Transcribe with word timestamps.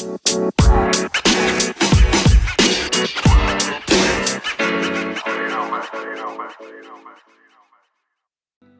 Bye. 0.00 1.09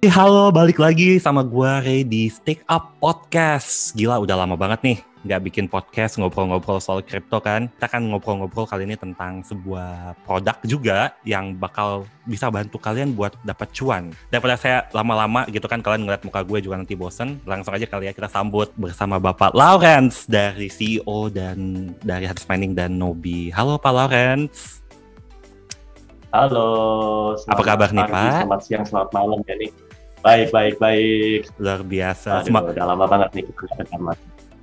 Halo, 0.08 0.48
balik 0.48 0.80
lagi 0.80 1.20
sama 1.20 1.44
gue 1.44 1.68
Ray 1.84 2.00
di 2.08 2.32
Stick 2.32 2.64
Up 2.72 2.96
Podcast. 3.04 3.92
Gila, 3.92 4.16
udah 4.24 4.32
lama 4.32 4.56
banget 4.56 4.80
nih 4.80 4.98
nggak 5.28 5.40
bikin 5.44 5.68
podcast 5.68 6.16
ngobrol-ngobrol 6.16 6.80
soal 6.80 7.04
kripto 7.04 7.36
kan. 7.36 7.68
Kita 7.68 7.84
kan 7.84 8.08
ngobrol-ngobrol 8.08 8.64
kali 8.64 8.88
ini 8.88 8.96
tentang 8.96 9.44
sebuah 9.44 10.16
produk 10.24 10.56
juga 10.64 11.12
yang 11.28 11.52
bakal 11.52 12.08
bisa 12.24 12.48
bantu 12.48 12.80
kalian 12.80 13.12
buat 13.12 13.36
dapat 13.44 13.76
cuan. 13.76 14.08
Daripada 14.32 14.56
saya 14.56 14.88
lama-lama 14.96 15.44
gitu 15.52 15.68
kan 15.68 15.84
kalian 15.84 16.08
ngeliat 16.08 16.24
muka 16.24 16.48
gue 16.48 16.64
juga 16.64 16.80
nanti 16.80 16.96
bosen, 16.96 17.36
langsung 17.44 17.76
aja 17.76 17.84
kali 17.84 18.08
ya 18.08 18.16
kita 18.16 18.32
sambut 18.32 18.72
bersama 18.80 19.20
Bapak 19.20 19.52
Lawrence 19.52 20.24
dari 20.24 20.72
CEO 20.72 21.28
dan 21.28 21.92
dari 22.00 22.24
Hades 22.24 22.48
Mining 22.48 22.72
dan 22.72 22.96
Nobi. 22.96 23.52
Halo 23.52 23.76
Pak 23.76 23.92
Lawrence. 23.92 24.80
Halo, 26.32 27.36
apa 27.36 27.62
kabar 27.68 27.92
nih 27.92 28.06
Pak? 28.08 28.48
Selamat 28.48 28.60
siang, 28.64 28.84
selamat 28.88 29.10
malam 29.12 29.44
ya 29.44 29.60
nih. 29.60 29.89
Baik, 30.20 30.52
baik, 30.52 30.74
baik. 30.76 31.40
Luar 31.56 31.80
biasa. 31.80 32.44
Aduh, 32.44 32.72
udah 32.76 32.84
lama 32.84 33.04
banget 33.08 33.28
nih 33.40 33.44
kita 33.48 33.84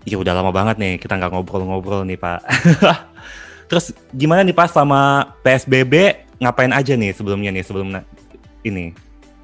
Iya 0.08 0.16
udah 0.24 0.34
lama 0.40 0.52
banget 0.56 0.76
nih 0.80 0.94
kita 1.02 1.20
nggak 1.20 1.32
ngobrol-ngobrol 1.34 2.08
nih 2.08 2.16
Pak. 2.16 2.40
Terus 3.70 3.92
gimana 4.16 4.46
nih 4.46 4.56
Pak 4.56 4.72
selama 4.72 5.34
PSBB 5.44 6.24
ngapain 6.40 6.72
aja 6.72 6.96
nih 6.96 7.12
sebelumnya 7.12 7.52
nih 7.52 7.66
sebelum 7.66 7.92
ini 8.64 8.96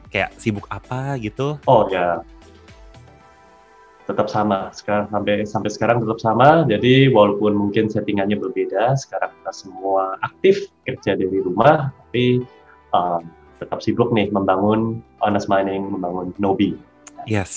kayak 0.08 0.32
sibuk 0.40 0.70
apa 0.72 1.18
gitu? 1.20 1.60
Oh 1.68 1.90
ya 1.92 2.24
tetap 4.04 4.28
sama 4.28 4.68
sekarang 4.76 5.08
sampai 5.08 5.48
sampai 5.48 5.72
sekarang 5.72 5.98
tetap 6.04 6.20
sama. 6.20 6.68
Jadi 6.68 7.12
walaupun 7.12 7.56
mungkin 7.56 7.88
settingannya 7.88 8.36
berbeda, 8.36 8.96
sekarang 9.00 9.32
kita 9.42 9.52
semua 9.56 10.20
aktif 10.24 10.68
kerja 10.84 11.16
dari 11.16 11.40
rumah, 11.40 11.92
tapi 11.92 12.44
um, 12.92 13.24
tetap 13.64 13.80
sibuk 13.80 14.12
nih 14.12 14.28
membangun 14.30 15.00
honest 15.24 15.48
mining, 15.48 15.88
membangun 15.88 16.36
Nobi. 16.38 16.76
Yes, 17.24 17.52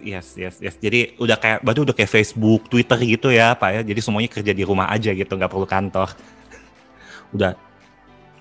yes, 0.00 0.32
yes, 0.40 0.56
yes. 0.64 0.80
Jadi 0.80 1.20
udah 1.20 1.36
kayak, 1.36 1.60
berarti 1.60 1.80
udah 1.84 1.94
kayak 1.94 2.08
Facebook, 2.08 2.72
Twitter 2.72 2.96
gitu 3.04 3.28
ya, 3.28 3.52
Pak 3.52 3.68
ya. 3.68 3.80
Jadi 3.84 4.00
semuanya 4.00 4.32
kerja 4.32 4.52
di 4.56 4.64
rumah 4.64 4.88
aja 4.88 5.12
gitu, 5.12 5.28
nggak 5.36 5.52
perlu 5.52 5.68
kantor. 5.68 6.08
udah 7.36 7.52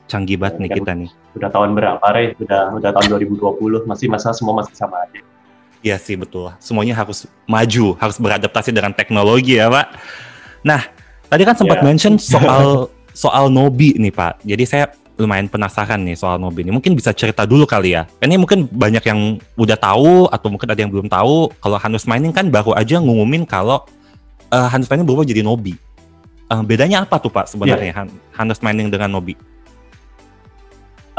canggih 0.08 0.39
banget 0.39 0.56
ya, 0.56 0.61
nih 0.64 0.70
kan 0.72 0.78
kita 0.80 0.92
nih. 1.06 1.11
Udah 1.36 1.50
tahun 1.52 1.70
berapa, 1.76 2.06
Re? 2.16 2.23
Udah 2.39 2.64
udah 2.80 2.89
tahun 2.95 3.08
2020, 3.28 3.86
masih 3.86 4.08
masa 4.08 4.31
semua 4.31 4.56
masih 4.56 4.73
sama 4.73 5.04
aja. 5.04 5.20
Iya 5.80 5.95
sih 6.00 6.16
betul. 6.20 6.52
Semuanya 6.59 6.95
harus 6.95 7.28
maju, 7.48 7.95
harus 8.00 8.17
beradaptasi 8.20 8.72
dengan 8.72 8.92
teknologi 8.95 9.59
ya, 9.59 9.67
Pak. 9.67 9.88
Nah, 10.64 10.81
tadi 11.28 11.44
kan 11.44 11.56
sempat 11.56 11.80
yeah. 11.83 11.88
mention 11.88 12.16
soal 12.36 12.92
soal 13.11 13.52
Nobi 13.52 13.95
nih, 14.00 14.11
Pak. 14.11 14.44
Jadi 14.48 14.64
saya 14.64 14.86
lumayan 15.20 15.52
penasaran 15.52 16.00
nih 16.08 16.16
soal 16.16 16.39
Nobi 16.39 16.64
ini. 16.64 16.72
Mungkin 16.72 16.95
bisa 16.95 17.12
cerita 17.12 17.44
dulu 17.44 17.67
kali 17.67 17.94
ya. 17.94 18.08
Ini 18.23 18.39
mungkin 18.39 18.72
banyak 18.72 19.03
yang 19.03 19.36
udah 19.59 19.76
tahu 19.76 20.31
atau 20.31 20.48
mungkin 20.48 20.72
ada 20.72 20.80
yang 20.80 20.89
belum 20.89 21.11
tahu. 21.11 21.52
Kalau 21.59 21.78
Hanus 21.78 22.08
Mining 22.08 22.31
kan 22.31 22.48
baru 22.48 22.72
aja 22.73 23.03
ngumumin 23.03 23.44
kalau 23.44 23.84
uh, 24.56 24.67
Hanus 24.72 24.88
Mining 24.88 25.03
berubah 25.03 25.28
jadi 25.28 25.44
Nobi. 25.44 25.76
Uh, 26.50 26.64
bedanya 26.66 27.03
apa 27.06 27.20
tuh 27.22 27.30
Pak 27.30 27.52
sebenarnya 27.52 27.94
yeah. 27.94 28.08
Hanus 28.34 28.64
Mining 28.64 28.88
dengan 28.88 29.11
Nobi? 29.11 29.36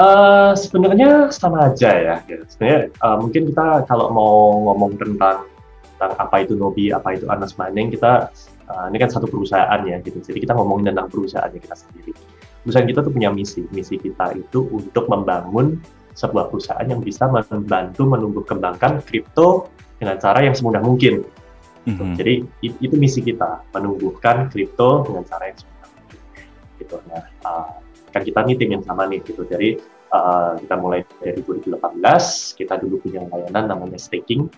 Uh, 0.00 0.56
sebenarnya 0.56 1.28
sama 1.28 1.68
aja 1.68 1.92
ya. 1.92 2.16
Sebenarnya 2.24 2.88
uh, 3.04 3.20
mungkin 3.20 3.52
kita 3.52 3.84
kalau 3.84 4.08
mau 4.08 4.64
ngomong 4.72 4.96
tentang 4.96 5.44
tentang 6.00 6.12
apa 6.16 6.40
itu 6.40 6.56
Nobi, 6.56 6.88
apa 6.88 7.12
itu 7.12 7.28
Hanus 7.28 7.52
Mining, 7.60 7.92
kita 7.92 8.32
uh, 8.64 8.88
ini 8.88 8.96
kan 8.96 9.12
satu 9.12 9.28
perusahaan 9.28 9.84
ya 9.84 10.00
gitu. 10.00 10.24
Jadi 10.24 10.48
kita 10.48 10.56
ngomongin 10.56 10.96
tentang 10.96 11.12
perusahaannya 11.12 11.60
kita 11.60 11.76
sendiri 11.76 12.16
perusahaan 12.62 12.88
kita 12.88 13.00
tuh 13.04 13.12
punya 13.12 13.30
misi. 13.32 13.64
Misi 13.72 13.96
kita 13.96 14.36
itu 14.36 14.68
untuk 14.70 15.08
membangun 15.08 15.80
sebuah 16.14 16.52
perusahaan 16.52 16.84
yang 16.84 17.00
bisa 17.00 17.30
membantu 17.30 18.02
menumbuh 18.04 18.44
kembangkan 18.44 19.00
kripto 19.04 19.70
dengan 19.96 20.20
cara 20.20 20.44
yang 20.44 20.54
semudah 20.56 20.82
mungkin. 20.82 21.24
Mm-hmm. 21.88 22.12
Jadi 22.20 22.34
itu 22.60 22.94
misi 23.00 23.20
kita, 23.24 23.64
menumbuhkan 23.72 24.52
kripto 24.52 25.08
dengan 25.08 25.24
cara 25.24 25.48
yang 25.48 25.58
semudah 25.58 25.88
mungkin. 25.96 26.18
Gitu. 26.76 26.96
Nah, 27.08 27.24
uh, 27.48 27.70
kan 28.12 28.22
kita 28.26 28.38
nih 28.44 28.56
tim 28.60 28.70
yang 28.76 28.84
sama 28.84 29.08
nih 29.08 29.24
gitu. 29.24 29.48
Jadi 29.48 29.80
uh, 30.12 30.60
kita 30.60 30.74
mulai 30.76 31.00
dari 31.22 31.40
2018, 31.40 31.80
kita 32.60 32.74
dulu 32.84 33.00
punya 33.00 33.24
layanan 33.28 33.64
namanya 33.72 33.96
staking. 33.96 34.50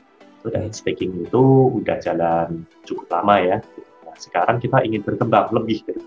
Dan 0.42 0.74
staking 0.74 1.22
itu 1.22 1.42
udah 1.78 2.02
jalan 2.02 2.66
cukup 2.82 3.06
lama 3.14 3.38
ya. 3.38 3.56
Nah, 4.02 4.16
sekarang 4.18 4.58
kita 4.58 4.82
ingin 4.82 5.06
berkembang 5.06 5.54
lebih 5.54 5.86
dari 5.86 6.02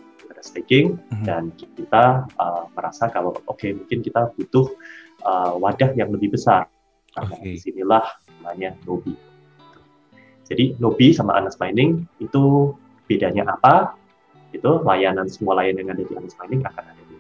staking 0.46 1.02
mm-hmm. 1.02 1.26
dan 1.26 1.50
kita 1.58 2.30
uh, 2.38 2.70
merasa 2.78 3.10
kalau 3.10 3.34
oke 3.50 3.58
okay, 3.58 3.74
mungkin 3.74 4.06
kita 4.06 4.30
butuh 4.38 4.70
uh, 5.26 5.58
wadah 5.58 5.92
yang 5.98 6.14
lebih 6.14 6.38
besar 6.38 6.70
karena 7.18 7.34
okay. 7.34 7.58
di 7.58 7.60
sinilah 7.60 8.06
namanya 8.46 8.78
Nobi. 8.86 9.18
Jadi 10.46 10.78
Nobi 10.78 11.10
sama 11.10 11.34
Anas 11.34 11.58
Mining 11.58 12.06
itu 12.22 12.76
bedanya 13.10 13.50
apa? 13.50 13.98
Itu 14.54 14.86
layanan 14.86 15.26
semua 15.26 15.58
layanan 15.58 15.82
yang 15.82 15.90
ada 15.98 16.04
di 16.06 16.14
Anas 16.14 16.38
Mining 16.38 16.62
akan 16.62 16.84
ada 16.86 17.02
di. 17.10 17.16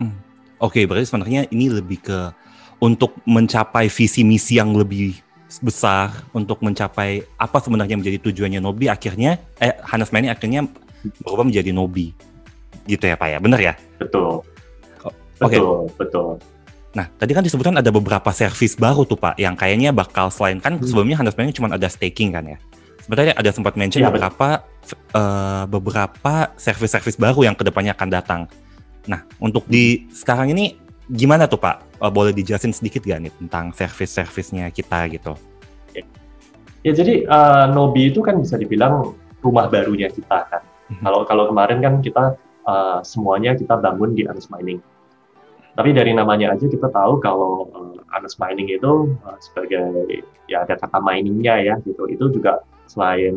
Hmm. 0.00 0.16
Oke, 0.56 0.80
okay, 0.80 0.82
berarti 0.88 1.12
sebenarnya 1.12 1.44
ini 1.52 1.68
lebih 1.68 2.00
ke 2.00 2.32
untuk 2.80 3.12
mencapai 3.28 3.92
visi 3.92 4.24
misi 4.24 4.56
yang 4.56 4.72
lebih 4.72 5.20
besar 5.60 6.14
untuk 6.32 6.62
mencapai 6.62 7.26
apa 7.36 7.58
sebenarnya 7.58 7.98
menjadi 7.98 8.22
tujuannya 8.22 8.62
Nobi 8.62 8.86
akhirnya 8.86 9.36
eh 9.58 9.76
Hanas 9.82 10.14
Mining 10.14 10.30
akhirnya 10.30 10.64
berubah 11.24 11.44
menjadi 11.48 11.70
Nobi. 11.72 12.12
Gitu 12.88 13.04
ya 13.04 13.16
Pak 13.16 13.28
ya, 13.30 13.38
benar 13.38 13.60
ya? 13.60 13.74
Betul. 14.00 14.40
Oh. 15.04 15.12
Okay. 15.40 15.56
Betul, 15.56 15.88
betul. 15.96 16.30
Nah, 16.90 17.06
tadi 17.16 17.30
kan 17.32 17.46
disebutkan 17.46 17.78
ada 17.78 17.90
beberapa 17.94 18.34
service 18.34 18.74
baru 18.74 19.06
tuh 19.06 19.14
Pak, 19.14 19.38
yang 19.38 19.54
kayaknya 19.54 19.94
bakal 19.94 20.26
selain 20.28 20.58
kan 20.58 20.76
hmm. 20.76 20.84
sebelumnya 20.90 21.16
Handas 21.22 21.38
Bank 21.38 21.54
cuma 21.54 21.70
ada 21.70 21.86
staking 21.86 22.34
kan 22.34 22.44
ya. 22.44 22.58
Sebenarnya 23.06 23.34
ada 23.38 23.50
sempat 23.54 23.78
mention 23.78 24.02
ya, 24.02 24.10
beberapa 24.10 24.66
uh, 25.14 25.64
beberapa 25.70 26.34
service-service 26.58 27.16
baru 27.16 27.46
yang 27.46 27.54
ke 27.54 27.62
depannya 27.62 27.94
akan 27.94 28.08
datang. 28.10 28.40
Nah, 29.06 29.22
untuk 29.38 29.64
di 29.70 30.10
sekarang 30.10 30.50
ini 30.52 30.76
gimana 31.08 31.46
tuh 31.46 31.62
Pak? 31.62 32.02
Uh, 32.02 32.10
boleh 32.10 32.34
dijelasin 32.34 32.74
sedikit 32.74 33.06
gak 33.06 33.22
nih 33.22 33.32
tentang 33.38 33.70
service-servicenya 33.70 34.70
kita 34.74 35.06
gitu? 35.14 35.34
Ya, 36.80 36.96
jadi 36.96 37.28
uh, 37.28 37.68
Nobi 37.70 38.08
itu 38.08 38.24
kan 38.24 38.40
bisa 38.40 38.56
dibilang 38.56 39.14
rumah 39.44 39.68
barunya 39.68 40.08
kita 40.08 40.48
kan. 40.48 40.62
Mhm. 40.90 41.02
Kalau 41.06 41.20
kalau 41.24 41.44
kemarin 41.48 41.78
kan 41.78 41.94
kita 42.02 42.34
uh, 42.66 42.98
semuanya 43.06 43.54
kita 43.54 43.78
bangun 43.78 44.12
di 44.12 44.26
Anus 44.26 44.50
Mining. 44.50 44.82
Tapi 45.70 45.94
dari 45.94 46.12
namanya 46.12 46.52
aja 46.52 46.66
kita 46.66 46.90
tahu 46.90 47.22
kalau 47.22 47.70
uh, 47.70 47.96
Anus 48.18 48.36
Mining 48.42 48.68
itu 48.74 49.14
uh, 49.22 49.38
sebagai 49.38 50.22
ya 50.50 50.66
ada 50.66 50.74
kata 50.74 50.98
miningnya 50.98 51.62
ya 51.62 51.74
gitu. 51.86 52.10
Itu 52.10 52.34
juga 52.34 52.66
selain 52.90 53.36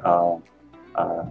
uh, 0.00 0.40
uh, 0.96 1.24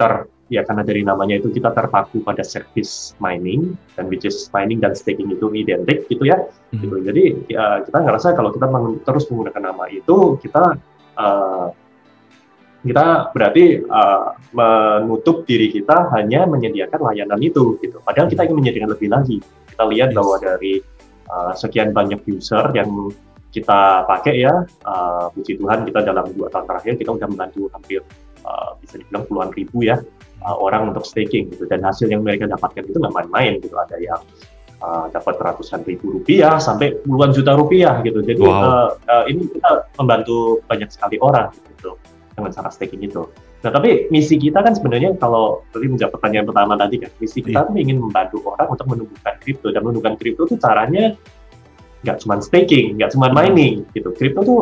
ter 0.00 0.12
ya 0.46 0.62
karena 0.62 0.86
dari 0.86 1.02
namanya 1.02 1.42
itu 1.42 1.50
kita 1.50 1.74
terpaku 1.74 2.22
pada 2.22 2.46
service 2.46 3.18
mining 3.18 3.74
dan 3.98 4.06
which 4.06 4.22
is 4.22 4.46
mining 4.54 4.78
dan 4.78 4.94
staking 4.94 5.26
itu 5.26 5.50
identik 5.50 6.06
gitu 6.06 6.22
ya 6.22 6.38
hmm. 6.70 6.80
gitu 6.86 6.96
jadi 7.02 7.24
ya, 7.50 7.64
kita 7.82 7.98
ngerasa 7.98 8.38
kalau 8.38 8.54
kita 8.54 8.70
terus 9.02 9.26
menggunakan 9.26 9.74
nama 9.74 9.84
itu 9.90 10.38
kita 10.38 10.78
uh, 11.18 11.74
kita 12.86 13.34
berarti 13.34 13.82
uh, 13.84 14.32
menutup 14.54 15.42
diri 15.44 15.68
kita 15.68 16.08
hanya 16.14 16.46
menyediakan 16.46 17.12
layanan 17.12 17.40
itu 17.42 17.76
gitu. 17.82 17.98
Padahal 18.00 18.30
kita 18.30 18.46
ingin 18.46 18.58
menyediakan 18.62 18.90
lebih 18.94 19.08
lagi. 19.10 19.36
Kita 19.42 19.84
lihat 19.90 20.08
yes. 20.10 20.16
bahwa 20.16 20.36
dari 20.38 20.74
uh, 21.28 21.52
sekian 21.52 21.90
banyak 21.90 22.22
user 22.30 22.70
yang 22.72 22.88
kita 23.52 24.04
pakai 24.08 24.46
ya, 24.46 24.64
uh, 24.84 25.26
puji 25.32 25.58
Tuhan 25.60 25.84
kita 25.84 26.04
dalam 26.06 26.28
dua 26.32 26.48
tahun 26.48 26.64
terakhir 26.68 26.92
kita 27.00 27.10
udah 27.12 27.28
membantu 27.28 27.68
hampir 27.72 28.00
uh, 28.44 28.76
bisa 28.80 29.00
dibilang 29.00 29.24
puluhan 29.28 29.50
ribu 29.52 29.78
ya 29.84 29.96
uh, 30.46 30.56
orang 30.56 30.94
untuk 30.94 31.04
staking 31.04 31.52
gitu. 31.52 31.68
Dan 31.68 31.84
hasil 31.84 32.08
yang 32.08 32.24
mereka 32.24 32.48
dapatkan 32.48 32.84
itu 32.86 32.96
nggak 32.96 33.14
main-main 33.14 33.60
gitu. 33.60 33.76
Ada 33.76 33.96
yang 34.00 34.20
uh, 34.80 35.06
dapat 35.12 35.34
ratusan 35.40 35.84
ribu 35.84 36.20
rupiah 36.20 36.56
sampai 36.56 36.96
puluhan 37.04 37.32
juta 37.36 37.52
rupiah 37.52 38.00
gitu. 38.00 38.24
Jadi 38.24 38.44
wow. 38.44 38.62
uh, 38.64 38.88
uh, 39.08 39.24
ini 39.28 39.44
kita 39.50 39.92
membantu 40.00 40.64
banyak 40.68 40.88
sekali 40.88 41.16
orang 41.20 41.52
gitu 41.76 41.96
dengan 42.36 42.52
cara 42.52 42.68
staking 42.68 43.00
itu. 43.00 43.24
Nah, 43.64 43.72
tapi 43.72 44.12
misi 44.12 44.36
kita 44.36 44.60
kan 44.60 44.76
sebenarnya 44.76 45.16
kalau 45.16 45.64
tadi 45.72 45.88
menjawab 45.88 46.12
pertanyaan 46.20 46.46
pertama 46.46 46.76
tadi 46.76 46.96
kan, 47.00 47.10
misi 47.16 47.40
kita 47.40 47.64
yeah. 47.64 47.68
tuh 47.72 47.76
ingin 47.80 47.96
membantu 47.98 48.44
orang 48.44 48.68
untuk 48.68 48.86
menumbuhkan 48.92 49.34
kripto 49.40 49.72
dan 49.72 49.80
menumbuhkan 49.82 50.14
kripto 50.20 50.44
itu 50.44 50.56
caranya 50.60 51.16
nggak 52.04 52.16
cuma 52.22 52.38
staking, 52.44 53.00
nggak 53.00 53.10
cuma 53.16 53.32
mining 53.32 53.88
gitu. 53.96 54.12
Kripto 54.12 54.40
tuh 54.44 54.60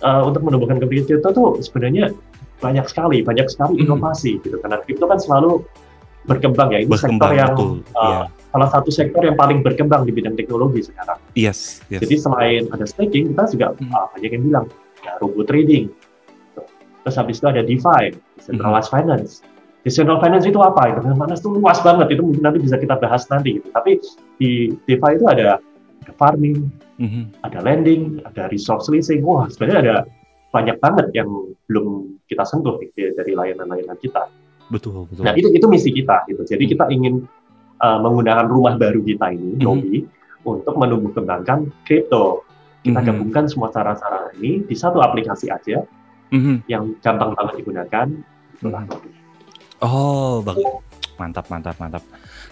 uh, 0.00 0.24
untuk 0.24 0.42
menumbuhkan 0.42 0.80
kripto 0.80 1.28
tuh 1.30 1.60
sebenarnya 1.60 2.10
banyak 2.64 2.86
sekali, 2.88 3.20
banyak 3.20 3.46
sekali 3.52 3.78
hmm. 3.78 3.84
inovasi 3.84 4.40
gitu. 4.40 4.56
Karena 4.58 4.80
kripto 4.80 5.04
kan 5.04 5.20
selalu 5.20 5.62
berkembang 6.24 6.72
ya. 6.72 6.80
Ini 6.82 6.88
berkembang, 6.88 7.30
sektor 7.30 7.30
yang 7.36 7.54
betul. 7.54 7.70
Uh, 7.92 8.02
yeah. 8.08 8.24
salah 8.50 8.68
satu 8.72 8.90
sektor 8.90 9.22
yang 9.22 9.36
paling 9.36 9.60
berkembang 9.60 10.08
di 10.08 10.12
bidang 10.16 10.34
teknologi 10.34 10.80
sekarang. 10.88 11.20
Yes. 11.36 11.84
yes. 11.92 12.00
Jadi 12.02 12.16
selain 12.16 12.62
ada 12.72 12.88
staking, 12.88 13.36
kita 13.36 13.42
juga 13.52 13.66
hmm. 13.76 13.92
uh, 13.92 14.06
banyak 14.16 14.30
yang 14.32 14.44
bilang 14.48 14.66
ya 15.02 15.18
robot 15.18 15.50
trading, 15.50 15.90
Terus 17.02 17.16
habis 17.18 17.36
itu 17.42 17.46
ada 17.50 17.62
DeFi, 17.66 18.02
decentralized 18.38 18.90
mm 18.90 18.94
-hmm. 18.94 19.02
finance. 19.02 19.30
Decentralized 19.82 20.22
finance 20.22 20.46
itu 20.46 20.58
apa? 20.62 20.82
Decentralized 20.94 21.18
finance 21.18 21.40
itu 21.42 21.50
luas 21.50 21.78
banget, 21.82 22.06
itu 22.14 22.22
mungkin 22.22 22.42
nanti 22.46 22.58
bisa 22.62 22.76
kita 22.78 22.94
bahas 23.02 23.26
nanti. 23.26 23.58
Gitu. 23.58 23.68
Tapi 23.74 23.90
di 24.38 24.50
DeFi 24.86 25.10
itu 25.18 25.26
ada, 25.26 25.58
ada 26.06 26.12
farming, 26.14 26.70
mm 27.02 27.08
-hmm. 27.10 27.24
ada 27.42 27.58
lending, 27.58 28.22
ada 28.22 28.46
resource 28.54 28.86
leasing. 28.86 29.26
Wah, 29.26 29.50
sebenarnya 29.50 29.78
ada 29.82 29.96
banyak 30.54 30.78
banget 30.78 31.06
yang 31.16 31.28
belum 31.66 32.18
kita 32.30 32.46
sentuh 32.46 32.78
gitu, 32.78 33.10
dari 33.18 33.34
layanan-layanan 33.34 33.98
kita. 33.98 34.30
Betul, 34.70 35.10
betul. 35.10 35.26
Nah, 35.26 35.34
itu 35.34 35.50
itu 35.50 35.66
misi 35.66 35.90
kita 35.90 36.22
gitu. 36.30 36.46
Jadi 36.46 36.64
kita 36.70 36.86
ingin 36.94 37.26
uh, 37.82 37.98
menggunakan 37.98 38.46
rumah 38.46 38.78
baru 38.78 39.02
kita 39.02 39.34
ini, 39.34 39.58
mm 39.58 39.66
-hmm. 39.66 40.46
untuk 40.46 40.74
menumbuh 40.78 41.10
kembangkan 41.10 41.66
kripto. 41.82 42.46
Kita 42.86 42.98
mm 42.98 43.02
-hmm. 43.02 43.06
gabungkan 43.10 43.44
semua 43.50 43.74
cara-cara 43.74 44.30
ini 44.38 44.62
di 44.62 44.74
satu 44.78 45.02
aplikasi 45.02 45.50
aja 45.50 45.82
mm 46.32 46.40
-hmm. 46.40 46.56
yang 46.66 46.84
gampang 47.04 47.36
banget 47.36 47.54
digunakan. 47.60 48.06
Itulah 48.56 48.82
mm 48.88 48.96
-hmm. 48.96 49.20
Oh, 49.82 50.38
bagus. 50.46 50.62
Mantap, 51.18 51.46
mantap, 51.50 51.76
mantap. 51.76 52.02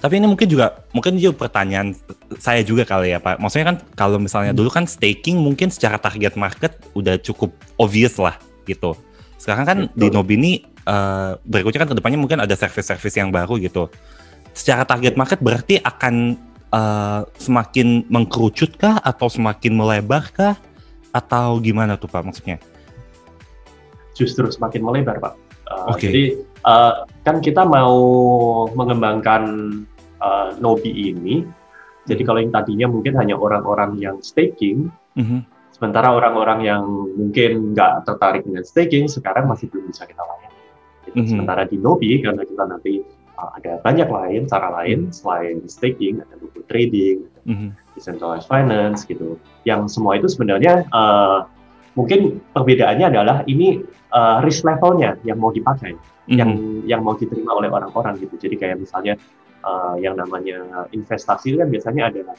Tapi 0.02 0.18
ini 0.18 0.26
mungkin 0.26 0.50
juga 0.50 0.82
mungkin 0.90 1.16
juga 1.16 1.46
pertanyaan 1.46 1.94
saya 2.42 2.60
juga 2.66 2.82
kali 2.82 3.14
ya 3.14 3.22
Pak. 3.22 3.38
Maksudnya 3.38 3.66
kan 3.74 3.76
kalau 3.94 4.18
misalnya 4.18 4.50
dulu 4.50 4.68
kan 4.68 4.84
staking 4.84 5.38
mungkin 5.38 5.70
secara 5.70 5.96
target 5.96 6.34
market 6.34 6.74
udah 6.92 7.16
cukup 7.22 7.54
obvious 7.78 8.18
lah 8.18 8.36
gitu. 8.66 8.98
Sekarang 9.38 9.64
kan 9.64 9.78
Betul. 9.88 9.96
di 9.96 10.06
Nobi 10.10 10.34
ini 10.36 10.52
uh, 10.84 11.38
berikutnya 11.46 11.86
kan 11.86 11.90
ke 11.94 11.96
depannya 11.96 12.18
mungkin 12.20 12.38
ada 12.42 12.52
service-service 12.52 13.16
yang 13.16 13.30
baru 13.30 13.56
gitu. 13.62 13.88
Secara 14.52 14.82
target 14.84 15.14
market 15.14 15.38
berarti 15.40 15.78
akan 15.80 16.36
uh, 16.74 17.22
semakin 17.38 18.04
mengkerucut 18.10 18.74
kah 18.76 18.98
atau 19.00 19.30
semakin 19.30 19.72
melebar 19.72 20.28
kah 20.34 20.58
atau 21.10 21.58
gimana 21.62 21.98
tuh 21.98 22.10
Pak 22.10 22.22
maksudnya? 22.22 22.58
Justru 24.20 24.44
semakin 24.52 24.84
melebar 24.84 25.16
Pak. 25.16 25.32
Uh, 25.70 25.96
okay. 25.96 26.12
Jadi 26.12 26.24
uh, 26.68 27.08
kan 27.24 27.40
kita 27.40 27.64
mau 27.64 27.96
mengembangkan 28.76 29.42
uh, 30.20 30.52
Nobi 30.60 30.92
ini. 30.92 31.40
Jadi 32.04 32.20
kalau 32.26 32.42
yang 32.42 32.52
tadinya 32.52 32.86
mungkin 32.90 33.14
hanya 33.16 33.38
orang-orang 33.38 33.96
yang 33.96 34.18
staking, 34.20 34.90
mm-hmm. 35.14 35.46
sementara 35.70 36.10
orang-orang 36.10 36.66
yang 36.66 36.82
mungkin 37.14 37.72
nggak 37.72 38.02
tertarik 38.08 38.42
dengan 38.42 38.66
staking 38.66 39.06
sekarang 39.06 39.46
masih 39.46 39.70
belum 39.70 39.88
bisa 39.88 40.04
kita 40.04 40.20
layani. 40.20 40.58
Gitu. 41.06 41.14
Mm-hmm. 41.16 41.30
Sementara 41.30 41.62
di 41.64 41.76
Nobi 41.78 42.18
karena 42.18 42.42
kita 42.42 42.64
nanti 42.66 43.04
uh, 43.38 43.50
ada 43.56 43.78
banyak 43.84 44.08
lain 44.10 44.40
cara 44.50 44.68
lain 44.82 45.06
mm-hmm. 45.06 45.16
selain 45.16 45.56
staking, 45.70 46.18
ada 46.18 46.34
buku 46.40 46.60
trading, 46.66 47.18
mm-hmm. 47.46 47.70
decentralized 47.94 48.50
finance 48.50 49.06
gitu. 49.06 49.38
Yang 49.62 49.94
semua 49.94 50.18
itu 50.18 50.26
sebenarnya 50.26 50.90
uh, 50.90 51.46
mungkin 52.00 52.40
perbedaannya 52.56 53.06
adalah 53.12 53.44
ini 53.44 53.84
uh, 54.08 54.40
risk 54.40 54.64
levelnya 54.64 55.20
yang 55.28 55.36
mau 55.36 55.52
dipakai, 55.52 55.92
mm-hmm. 55.92 56.32
yang 56.40 56.50
yang 56.88 57.00
mau 57.04 57.12
diterima 57.12 57.52
oleh 57.52 57.68
orang-orang 57.68 58.16
gitu. 58.16 58.40
Jadi 58.40 58.56
kayak 58.56 58.80
misalnya 58.80 59.20
uh, 59.60 60.00
yang 60.00 60.16
namanya 60.16 60.88
investasi 60.96 61.60
kan 61.60 61.68
biasanya 61.68 62.08
ada 62.08 62.32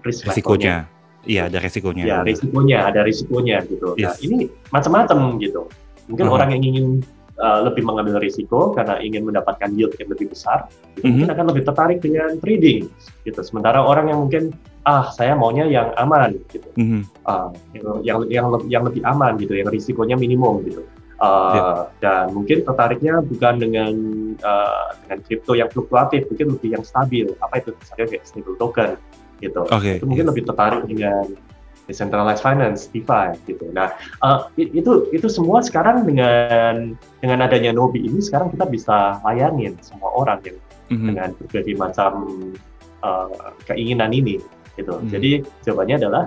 risk 0.00 0.24
risikonya. 0.24 0.88
Iya, 1.24 1.48
ada 1.48 1.56
risikonya. 1.56 2.04
Ya, 2.04 2.18
risikonya, 2.20 2.78
ada 2.84 3.00
risikonya 3.00 3.56
gitu. 3.64 3.96
Nah, 3.96 4.00
yes. 4.00 4.08
Nah, 4.08 4.16
ini 4.24 4.36
macam-macam 4.72 5.18
gitu. 5.40 5.62
Mungkin 6.08 6.24
uh-huh. 6.28 6.36
orang 6.36 6.48
yang 6.52 6.62
ingin 6.68 6.86
uh, 7.40 7.64
lebih 7.64 7.80
mengambil 7.80 8.20
risiko 8.20 8.76
karena 8.76 9.00
ingin 9.00 9.24
mendapatkan 9.24 9.72
yield 9.72 9.96
yang 9.96 10.12
lebih 10.12 10.32
besar, 10.32 10.68
uh-huh. 10.68 11.04
mungkin 11.04 11.32
akan 11.32 11.44
lebih 11.48 11.62
tertarik 11.64 11.98
dengan 12.04 12.36
trading 12.40 12.92
gitu. 13.24 13.40
Sementara 13.40 13.80
orang 13.80 14.12
yang 14.12 14.20
mungkin 14.20 14.52
ah 14.84 15.08
saya 15.12 15.32
maunya 15.32 15.64
yang 15.64 15.92
aman 15.96 16.36
gitu, 16.52 16.68
uh-huh. 16.76 17.02
uh, 17.24 17.48
yang, 17.72 18.00
yang 18.04 18.18
yang 18.28 18.46
yang 18.68 18.82
lebih 18.84 19.02
aman 19.04 19.40
gitu, 19.40 19.56
yang 19.56 19.68
risikonya 19.72 20.16
minimum 20.16 20.60
gitu. 20.64 20.84
Uh, 21.24 21.56
yeah. 21.56 21.74
dan 22.02 22.24
mungkin 22.36 22.66
tertariknya 22.66 23.22
bukan 23.24 23.56
dengan 23.56 23.92
uh, 24.44 24.92
dengan 25.06 25.18
kripto 25.24 25.56
yang 25.56 25.70
fluktuatif, 25.72 26.28
mungkin 26.28 26.58
lebih 26.58 26.68
yang 26.76 26.84
stabil. 26.84 27.32
Apa 27.40 27.64
itu 27.64 27.72
misalnya 27.72 28.06
kayak 28.12 28.24
stable 28.28 28.56
token 28.60 29.00
gitu. 29.40 29.62
Okay. 29.72 29.96
Itu 29.96 30.04
mungkin 30.04 30.26
yes. 30.26 30.30
lebih 30.34 30.42
tertarik 30.52 30.82
dengan 30.84 31.24
decentralized 31.84 32.40
finance, 32.40 32.88
DeFi 32.92 33.36
gitu. 33.44 33.68
Nah, 33.72 33.92
uh, 34.24 34.48
itu 34.56 35.08
itu 35.12 35.28
semua 35.28 35.60
sekarang 35.60 36.04
dengan 36.08 36.96
dengan 37.20 37.38
adanya 37.44 37.72
Nobi 37.76 38.04
ini 38.04 38.24
sekarang 38.24 38.52
kita 38.52 38.64
bisa 38.68 39.20
layanin 39.24 39.76
semua 39.84 40.12
orang 40.16 40.40
yang 40.44 40.58
mm-hmm. 40.92 41.06
dengan 41.12 41.28
berbagai 41.36 41.74
macam 41.76 42.12
uh, 43.04 43.52
keinginan 43.68 44.12
ini 44.16 44.40
gitu. 44.78 44.92
Mm-hmm. 44.94 45.10
Jadi 45.10 45.30
jawabannya 45.66 45.96
adalah 46.02 46.24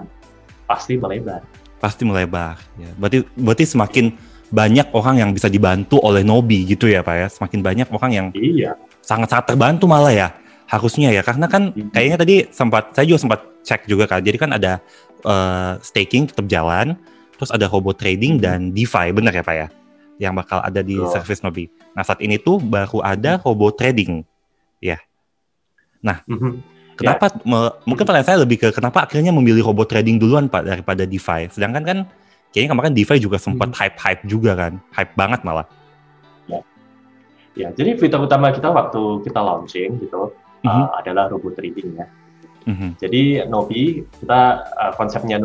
pasti 0.67 0.93
melebar. 0.99 1.41
Pasti 1.77 2.03
melebar. 2.03 2.59
Ya. 2.75 2.89
Berarti 2.97 3.17
berarti 3.37 3.65
semakin 3.65 4.05
banyak 4.47 4.87
orang 4.95 5.15
yang 5.19 5.29
bisa 5.35 5.51
dibantu 5.51 5.99
oleh 5.99 6.23
Nobi 6.23 6.63
gitu 6.67 6.87
ya 6.87 7.03
Pak 7.03 7.15
ya. 7.15 7.27
Semakin 7.31 7.59
banyak 7.63 7.87
orang 7.91 8.11
yang 8.11 8.27
iya. 8.35 8.75
sangat-sangat 9.03 9.55
terbantu 9.55 9.85
malah 9.87 10.11
ya. 10.11 10.29
Harusnya 10.67 11.15
ya 11.15 11.23
karena 11.23 11.47
kan 11.47 11.71
hmm. 11.71 11.95
kayaknya 11.95 12.17
tadi 12.19 12.35
sempat 12.51 12.91
saya 12.91 13.07
juga 13.07 13.19
sempat 13.23 13.39
cek 13.63 13.87
juga 13.87 14.07
kan. 14.07 14.19
Jadi 14.19 14.37
kan 14.39 14.51
ada 14.55 14.83
uh, 15.23 15.79
staking 15.79 16.27
tetap 16.27 16.47
jalan, 16.51 16.99
terus 17.39 17.51
ada 17.51 17.67
robot 17.71 17.95
trading 17.99 18.39
hmm. 18.39 18.43
dan 18.43 18.59
DeFi 18.75 19.15
benar 19.15 19.31
ya 19.31 19.43
Pak 19.43 19.55
ya. 19.55 19.67
Yang 20.17 20.33
bakal 20.43 20.59
ada 20.65 20.81
di 20.81 20.97
oh. 20.97 21.07
service 21.07 21.45
Nobi. 21.45 21.69
Nah, 21.93 22.01
saat 22.01 22.19
ini 22.25 22.41
tuh 22.41 22.57
baru 22.57 23.05
ada 23.05 23.37
robot 23.37 23.77
trading. 23.77 24.25
Ya. 24.81 24.97
Nah, 26.01 26.25
-hmm. 26.25 26.76
Kenapa 26.97 27.29
ya. 27.29 27.71
mungkin 27.85 28.03
pertanyaan 28.03 28.27
saya 28.27 28.39
lebih 28.41 28.57
ke 28.57 28.67
kenapa 28.73 29.05
akhirnya 29.05 29.29
memilih 29.29 29.69
robot 29.69 29.93
trading 29.93 30.17
duluan 30.17 30.49
Pak 30.49 30.65
daripada 30.65 31.05
DeFi? 31.05 31.53
Sedangkan 31.53 31.83
kan 31.85 31.97
kayaknya 32.51 32.69
kemarin 32.73 32.93
DeFi 32.97 33.17
juga 33.21 33.37
sempat 33.37 33.69
hmm. 33.71 33.77
hype-hype 33.77 34.21
juga 34.25 34.51
kan, 34.57 34.73
hype 34.97 35.13
banget 35.13 35.45
malah. 35.45 35.67
Ya, 36.49 36.59
ya 37.53 37.69
jadi 37.77 37.95
fitur 37.95 38.25
utama 38.25 38.49
kita 38.49 38.73
waktu 38.73 39.21
kita 39.21 39.39
launching 39.39 40.01
gitu 40.01 40.33
mm 40.65 40.67
-hmm. 40.67 40.83
uh, 40.83 40.87
adalah 40.97 41.29
robot 41.29 41.53
trading 41.53 41.93
ya. 41.93 42.05
Mm 42.67 42.75
-hmm. 42.75 42.89
Jadi 42.99 43.21
Nobi 43.47 44.03
kita 44.19 44.41
uh, 44.75 44.91
konsepnya 44.97 45.37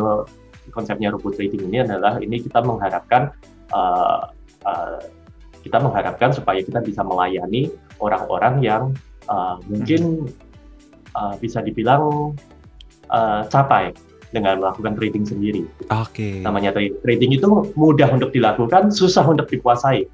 konsepnya 0.73 1.13
robot 1.13 1.37
trading 1.37 1.69
ini 1.69 1.85
adalah 1.85 2.17
ini 2.17 2.41
kita 2.41 2.59
mengharapkan 2.65 3.29
uh, 3.69 4.27
uh, 4.65 4.99
kita 5.63 5.79
mengharapkan 5.79 6.35
supaya 6.35 6.59
kita 6.59 6.83
bisa 6.83 7.01
melayani 7.05 7.71
orang-orang 8.03 8.59
yang 8.59 8.83
uh, 9.31 9.55
mungkin 9.71 10.27
uh, 11.15 11.35
bisa 11.39 11.61
dibilang 11.61 12.33
uh, 13.09 13.41
capai 13.49 13.93
dengan 14.33 14.57
melakukan 14.59 14.97
trading 14.97 15.25
sendiri. 15.29 15.63
Oke. 15.93 16.09
Okay. 16.09 16.35
Namanya 16.41 16.73
trading 16.73 17.37
itu 17.37 17.47
mudah 17.77 18.09
untuk 18.09 18.33
dilakukan, 18.33 18.89
susah 18.89 19.23
untuk 19.23 19.45
dikuasai. 19.47 20.09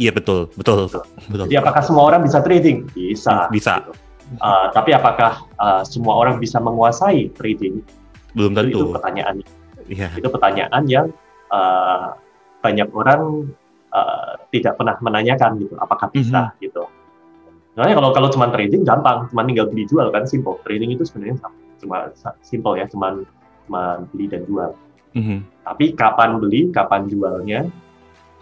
Iya 0.00 0.14
betul, 0.14 0.48
betul, 0.56 0.88
betul. 0.88 1.04
Jadi 1.50 1.58
apakah 1.58 1.82
semua 1.84 2.08
orang 2.08 2.24
bisa 2.24 2.40
trading? 2.40 2.88
Bisa. 2.96 3.50
Bisa. 3.52 3.84
Gitu. 3.84 3.92
Uh, 4.40 4.72
tapi 4.72 4.96
apakah 4.96 5.44
uh, 5.60 5.84
semua 5.84 6.16
orang 6.16 6.40
bisa 6.40 6.56
menguasai 6.56 7.28
trading? 7.36 7.84
Belum 8.32 8.56
tentu. 8.56 8.72
Itu, 8.72 8.80
itu 8.88 8.94
pertanyaan. 8.96 9.34
Yeah. 9.90 10.12
Itu 10.16 10.28
pertanyaan 10.32 10.82
yang 10.88 11.06
uh, 11.52 12.16
banyak 12.64 12.88
orang 12.96 13.52
uh, 13.92 14.40
tidak 14.48 14.80
pernah 14.80 14.96
menanyakan 15.04 15.60
gitu. 15.60 15.74
Apakah 15.76 16.08
bisa 16.08 16.40
mm 16.40 16.48
-hmm. 16.48 16.62
gitu? 16.64 16.84
Soalnya 17.72 17.96
kalau 17.96 18.10
kalau 18.12 18.28
cuma 18.28 18.46
trading 18.52 18.84
gampang, 18.84 19.32
cuma 19.32 19.48
tinggal 19.48 19.66
beli 19.72 19.88
jual 19.88 20.12
kan 20.12 20.28
simple. 20.28 20.60
Trading 20.68 20.92
itu 20.92 21.08
sebenarnya 21.08 21.40
cuma 21.80 22.12
simple 22.44 22.76
ya, 22.76 22.84
cuma 22.92 23.24
cuma 23.64 24.04
beli 24.12 24.28
dan 24.28 24.44
jual. 24.44 24.76
Mm-hmm. 25.16 25.38
Tapi 25.64 25.84
kapan 25.96 26.30
beli, 26.40 26.68
kapan 26.72 27.08
jualnya, 27.08 27.68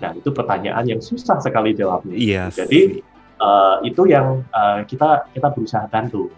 nah 0.03 0.11
itu 0.15 0.31
pertanyaan 0.35 0.83
yang 0.87 1.01
susah 1.03 1.39
sekali 1.39 1.75
jawabnya. 1.75 2.19
Yes. 2.19 2.59
Jadi 2.59 3.03
uh, 3.39 3.79
itu 3.87 4.11
yang 4.11 4.43
uh, 4.51 4.83
kita 4.87 5.31
kita 5.31 5.49
berusaha 5.55 5.87
bantu. 5.87 6.31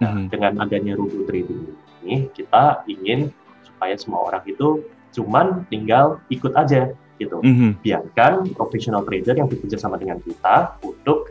Nah, 0.00 0.16
mm-hmm. 0.16 0.26
dengan 0.32 0.52
adanya 0.64 0.92
robot 0.96 1.28
trading 1.28 1.76
ini, 2.04 2.28
kita 2.32 2.84
ingin 2.88 3.28
supaya 3.64 4.00
semua 4.00 4.32
orang 4.32 4.44
itu 4.48 4.80
cuman 5.12 5.68
tinggal 5.68 6.24
ikut 6.32 6.56
aja 6.56 6.88
gitu. 7.20 7.38
Mm-hmm. 7.44 7.70
Biarkan 7.84 8.32
profesional 8.56 9.04
trader 9.04 9.36
yang 9.36 9.48
bekerja 9.48 9.76
sama 9.76 10.00
dengan 10.00 10.18
kita 10.24 10.80
untuk 10.82 11.30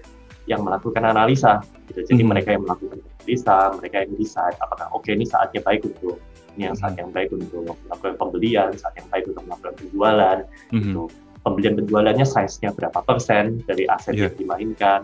yang 0.49 0.61
melakukan 0.63 1.03
analisa 1.07 1.63
gitu. 1.87 2.03
Jadi 2.03 2.11
mm-hmm. 2.19 2.29
mereka 2.29 2.49
yang 2.55 2.63
melakukan 2.67 2.99
analisa, 2.99 3.57
mereka 3.79 3.95
yang 4.03 4.11
decide 4.19 4.55
apakah 4.59 4.87
oke 4.91 5.03
okay, 5.07 5.15
ini 5.15 5.25
saatnya 5.27 5.61
baik 5.63 5.87
untuk 5.87 6.19
ini 6.53 6.69
yang 6.69 6.77
saat 6.77 6.93
yang 6.99 7.09
baik 7.09 7.33
untuk 7.33 7.65
melakukan 7.65 8.13
pembelian, 8.21 8.69
saat 8.77 8.93
yang 8.99 9.07
baik 9.09 9.25
untuk 9.25 9.43
melakukan 9.49 9.73
penjualan, 9.79 10.37
mm-hmm. 10.45 10.81
gitu. 10.83 11.03
Pembelian 11.43 11.75
penjualannya 11.75 12.23
size-nya 12.23 12.71
berapa 12.71 12.99
persen 13.03 13.59
dari 13.67 13.83
aset 13.91 14.15
yeah. 14.15 14.31
yang 14.31 14.35
dimainkan. 14.39 15.01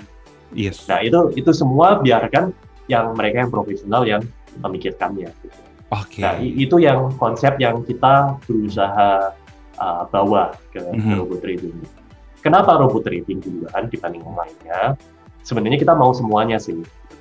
Yes. 0.55 0.87
Nah 0.87 1.03
itu 1.03 1.35
itu 1.35 1.51
semua 1.51 1.99
biarkan 1.99 2.55
yang 2.87 3.11
mereka 3.11 3.43
yang 3.43 3.51
profesional 3.51 4.07
yang 4.07 4.23
memikirkannya. 4.63 5.29
Gitu. 5.43 5.59
Okay. 5.89 6.23
Nah 6.23 6.39
itu 6.39 6.75
yang 6.79 7.11
konsep 7.19 7.59
yang 7.59 7.83
kita 7.83 8.39
berusaha 8.47 9.35
uh, 9.81 10.03
bawa 10.07 10.55
ke, 10.71 10.79
mm-hmm. 10.79 11.11
ke 11.11 11.19
robot 11.19 11.39
trading. 11.43 11.75
Kenapa 12.39 12.79
robot 12.79 13.03
trading 13.03 13.43
duluan 13.43 13.83
dibanding 13.91 14.23
yang 14.23 14.37
lainnya? 14.39 14.81
Sebenarnya 15.49 15.81
kita 15.81 15.97
mau 15.97 16.13
semuanya 16.13 16.61
sih 16.61 16.77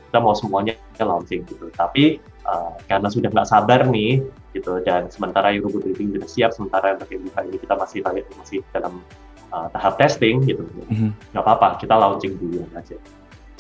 kita 0.09 0.25
mau 0.25 0.33
semuanya 0.33 0.73
launching 1.01 1.45
gitu. 1.45 1.69
Tapi 1.77 2.17
uh, 2.49 2.77
karena 2.89 3.09
sudah 3.13 3.29
nggak 3.29 3.49
sabar 3.49 3.85
nih 3.89 4.25
gitu 4.57 4.81
dan 4.85 5.13
sementara 5.13 5.53
Eurobot 5.53 5.85
Trading 5.85 6.17
sudah 6.17 6.29
siap, 6.29 6.51
sementara 6.57 6.97
untuk 6.97 7.09
yang 7.13 7.29
ini 7.29 7.57
kita 7.61 7.75
masih 7.77 8.01
masih 8.37 8.59
dalam 8.73 9.05
uh, 9.53 9.69
tahap 9.77 10.01
testing 10.01 10.41
gitu. 10.49 10.65
Mm-hmm. 10.65 11.11
Nggak 11.37 11.45
apa-apa, 11.45 11.69
kita 11.77 11.95
launching 11.97 12.41
dulu 12.41 12.65
aja. 12.73 12.97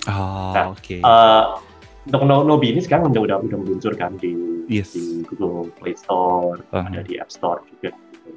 Oh, 0.08 0.56
nah, 0.56 0.64
oke. 0.72 0.80
Okay. 0.80 1.00
Uh, 1.04 1.60
untuk 2.08 2.24
Nobi 2.24 2.72
ini 2.72 2.80
sekarang 2.80 3.12
udah 3.12 3.20
udah 3.28 3.36
udah 3.44 3.58
meluncur 3.60 3.92
kan 3.92 4.16
di, 4.16 4.32
yes. 4.72 4.96
di 4.96 5.20
Google 5.28 5.68
Play 5.76 5.92
Store, 5.92 6.64
uh-huh. 6.72 6.88
ada 6.88 7.04
di 7.04 7.20
App 7.20 7.28
Store 7.28 7.60
juga. 7.68 7.92
Gitu. 7.92 8.32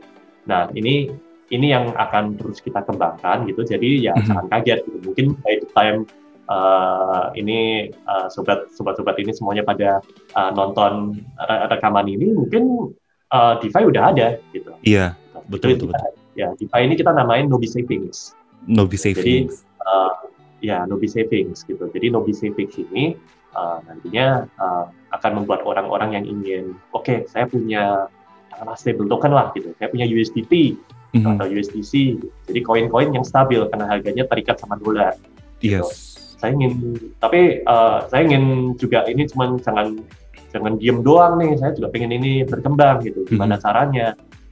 Nah 0.51 0.67
ini 0.75 1.07
ini 1.47 1.71
yang 1.71 1.95
akan 1.95 2.35
terus 2.35 2.59
kita 2.59 2.83
kembangkan 2.83 3.47
gitu. 3.47 3.63
Jadi 3.63 4.03
ya 4.03 4.11
uh-huh. 4.11 4.27
jangan 4.27 4.45
kaget 4.51 4.79
gitu. 4.83 4.97
Mungkin 5.07 5.25
by 5.39 5.55
the 5.63 5.69
time 5.71 6.03
uh, 6.51 7.31
ini 7.39 7.87
uh, 8.03 8.27
sobat 8.27 8.67
sobat-sobat 8.75 9.15
ini 9.23 9.31
semuanya 9.31 9.63
pada 9.63 10.03
uh, 10.35 10.51
nonton 10.51 11.23
rekaman 11.71 12.11
ini 12.11 12.35
mungkin 12.35 12.91
uh, 13.31 13.55
DeFi 13.63 13.87
udah 13.87 14.03
ada 14.11 14.27
gitu. 14.51 14.75
Iya. 14.83 15.15
Betul, 15.47 15.79
betul, 15.79 15.95
betul. 15.95 16.11
Ya, 16.35 16.51
DeFi 16.59 16.81
ini 16.83 16.95
kita 16.99 17.15
namain 17.15 17.47
Nobi 17.47 17.67
Savings. 17.67 18.35
Nobi 18.67 18.99
Savings. 18.99 19.63
Jadi, 19.63 19.83
uh, 19.87 20.13
ya 20.61 20.83
Nobi 20.85 21.07
Savings 21.07 21.63
gitu. 21.65 21.87
Jadi 21.91 22.07
Nobi 22.11 22.35
Savings 22.35 22.75
ini 22.77 23.15
uh, 23.55 23.79
nantinya 23.87 24.47
uh, 24.59 24.85
akan 25.11 25.43
membuat 25.43 25.63
orang-orang 25.67 26.21
yang 26.21 26.25
ingin, 26.27 26.63
oke, 26.95 27.03
okay, 27.03 27.27
saya 27.27 27.47
punya 27.47 28.07
uh, 28.55 28.75
stable 28.79 29.07
token 29.11 29.35
lah 29.35 29.51
gitu, 29.55 29.75
saya 29.75 29.91
punya 29.91 30.07
USDT 30.07 30.79
mm-hmm. 31.15 31.31
atau 31.35 31.45
USDC, 31.51 32.23
jadi 32.47 32.59
koin-koin 32.63 33.11
yang 33.11 33.27
stabil 33.27 33.59
karena 33.67 33.85
harganya 33.91 34.23
terikat 34.27 34.55
sama 34.59 34.79
dolar. 34.79 35.19
Gitu. 35.59 35.83
Yes. 35.83 36.10
Saya 36.41 36.57
ingin, 36.57 36.97
tapi 37.21 37.61
uh, 37.69 38.01
saya 38.09 38.25
ingin 38.25 38.73
juga 38.81 39.05
ini 39.05 39.29
cuma 39.29 39.53
jangan 39.61 40.01
jangan 40.49 40.73
diem 40.81 41.05
doang 41.05 41.37
nih, 41.37 41.53
saya 41.61 41.71
juga 41.77 41.93
pengen 41.93 42.17
ini 42.17 42.41
berkembang 42.41 43.05
gitu, 43.05 43.21
gimana 43.29 43.55
mm-hmm. 43.55 43.65
caranya? 43.69 44.07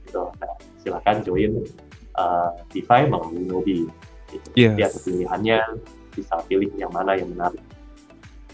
Gitu. 0.06 0.22
Nah, 0.22 0.54
silakan 0.86 1.16
join 1.26 1.52
uh, 2.14 2.54
DeFi 2.70 3.10
melalui 3.10 3.42
Nobi. 3.42 3.78
Gitu. 4.30 4.48
Yes. 4.54 4.78
Lihat 4.78 4.92
pilihannya, 5.02 5.58
bisa 6.14 6.34
pilih 6.46 6.70
yang 6.78 6.94
mana 6.94 7.18
yang 7.18 7.26
menarik. 7.34 7.58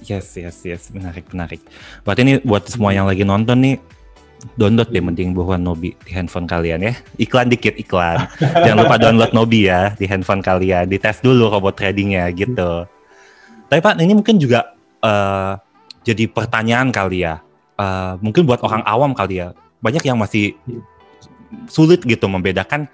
Yes, 0.01 0.33
yes, 0.37 0.65
yes, 0.65 0.89
menarik, 0.93 1.29
menarik. 1.29 1.61
Berarti 2.09 2.21
ini 2.25 2.35
buat 2.41 2.65
semua 2.69 2.97
yang 2.97 3.05
lagi 3.05 3.25
nonton 3.25 3.61
nih, 3.61 3.77
download 4.57 4.93
deh 4.93 5.01
mending 5.01 5.33
buruan 5.33 5.65
Nobi 5.65 5.93
di 6.05 6.11
handphone 6.13 6.49
kalian 6.49 6.85
ya. 6.85 6.93
Iklan 7.21 7.53
dikit, 7.53 7.77
iklan. 7.77 8.29
Jangan 8.65 8.79
lupa 8.81 8.97
download 9.01 9.33
Nobi 9.33 9.69
ya 9.69 9.93
di 9.97 10.05
handphone 10.05 10.45
kalian. 10.45 10.89
Dites 10.89 11.21
dulu 11.25 11.49
robot 11.49 11.77
tradingnya 11.77 12.29
gitu. 12.33 12.85
Tapi 13.67 13.81
Pak, 13.83 13.99
ini 13.99 14.15
mungkin 14.15 14.39
juga 14.39 14.75
uh, 15.03 15.59
jadi 16.07 16.31
pertanyaan 16.31 16.95
kali 16.95 17.27
ya. 17.27 17.43
Uh, 17.77 18.17
mungkin 18.25 18.49
buat 18.49 18.63
orang 18.65 18.81
awam 18.87 19.13
kali 19.13 19.43
ya. 19.43 19.53
Banyak 19.83 20.03
yang 20.07 20.17
masih 20.17 20.57
sulit 21.69 22.03
gitu 22.03 22.27
membedakan 22.27 22.89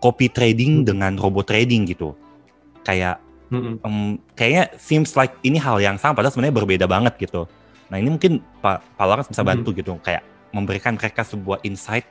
copy 0.00 0.30
trading 0.30 0.86
dengan 0.86 1.18
robot 1.18 1.50
trading 1.50 1.86
gitu. 1.90 2.14
Kayak. 2.86 3.20
Um, 3.54 4.18
kayaknya 4.34 4.74
seems 4.82 5.14
like 5.14 5.38
ini 5.46 5.62
hal 5.62 5.78
yang 5.78 5.94
sama 5.94 6.18
padahal 6.18 6.34
sebenarnya 6.34 6.58
berbeda 6.58 6.86
banget 6.90 7.14
gitu. 7.22 7.46
Nah 7.86 8.02
ini 8.02 8.10
mungkin 8.10 8.42
Pak 8.58 8.98
Pak 8.98 9.06
Lawrence 9.06 9.30
bisa 9.30 9.46
bantu 9.46 9.70
mm-hmm. 9.70 9.78
gitu 9.78 9.92
kayak 10.02 10.26
memberikan 10.50 10.98
mereka 10.98 11.22
sebuah 11.22 11.62
insight 11.62 12.02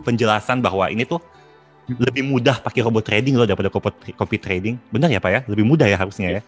penjelasan 0.00 0.64
bahwa 0.64 0.88
ini 0.88 1.04
tuh 1.04 1.20
lebih 1.86 2.24
mudah 2.24 2.64
pakai 2.64 2.80
robot 2.80 3.04
trading 3.04 3.36
loh 3.36 3.44
daripada 3.44 3.68
copy, 3.68 4.16
copy 4.16 4.36
trading. 4.40 4.80
Benar 4.88 5.12
ya 5.12 5.20
Pak 5.20 5.30
ya? 5.30 5.40
Lebih 5.44 5.64
mudah 5.68 5.84
ya 5.84 6.00
harusnya 6.00 6.40
ya? 6.40 6.42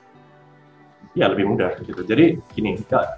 Ya 1.17 1.31
lebih 1.31 1.49
mudah 1.49 1.77
gitu. 1.85 2.05
Jadi 2.05 2.41
gini, 2.53 2.77
ya, 2.89 3.17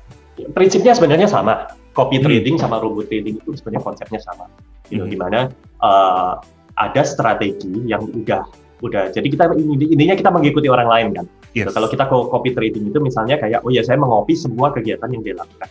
prinsipnya 0.54 0.94
sebenarnya 0.94 1.26
sama. 1.26 1.74
Copy 1.90 2.22
hmm. 2.22 2.24
trading 2.24 2.56
sama 2.56 2.78
robot 2.78 3.10
trading 3.10 3.42
itu 3.42 3.50
sebenarnya 3.58 3.82
konsepnya 3.82 4.20
sama. 4.22 4.46
Gitu, 4.86 5.02
hmm. 5.02 5.10
Di 5.10 5.18
mana 5.18 5.40
uh, 5.82 6.38
ada 6.78 7.02
strategi 7.02 7.84
yang 7.84 8.06
udah 8.06 8.46
udah 8.80 9.12
jadi 9.12 9.28
kita 9.28 9.44
intinya 9.92 10.16
kita 10.16 10.30
mengikuti 10.32 10.68
orang 10.72 10.88
lain 10.88 11.08
kan 11.12 11.26
yes. 11.52 11.68
so, 11.68 11.76
kalau 11.76 11.88
kita 11.92 12.04
copy 12.08 12.50
trading 12.56 12.88
itu 12.88 12.98
misalnya 13.00 13.36
kayak 13.36 13.60
oh 13.60 13.68
ya 13.68 13.84
saya 13.84 14.00
mengopi 14.00 14.32
semua 14.32 14.72
kegiatan 14.72 15.08
yang 15.12 15.20
dilakukan 15.20 15.68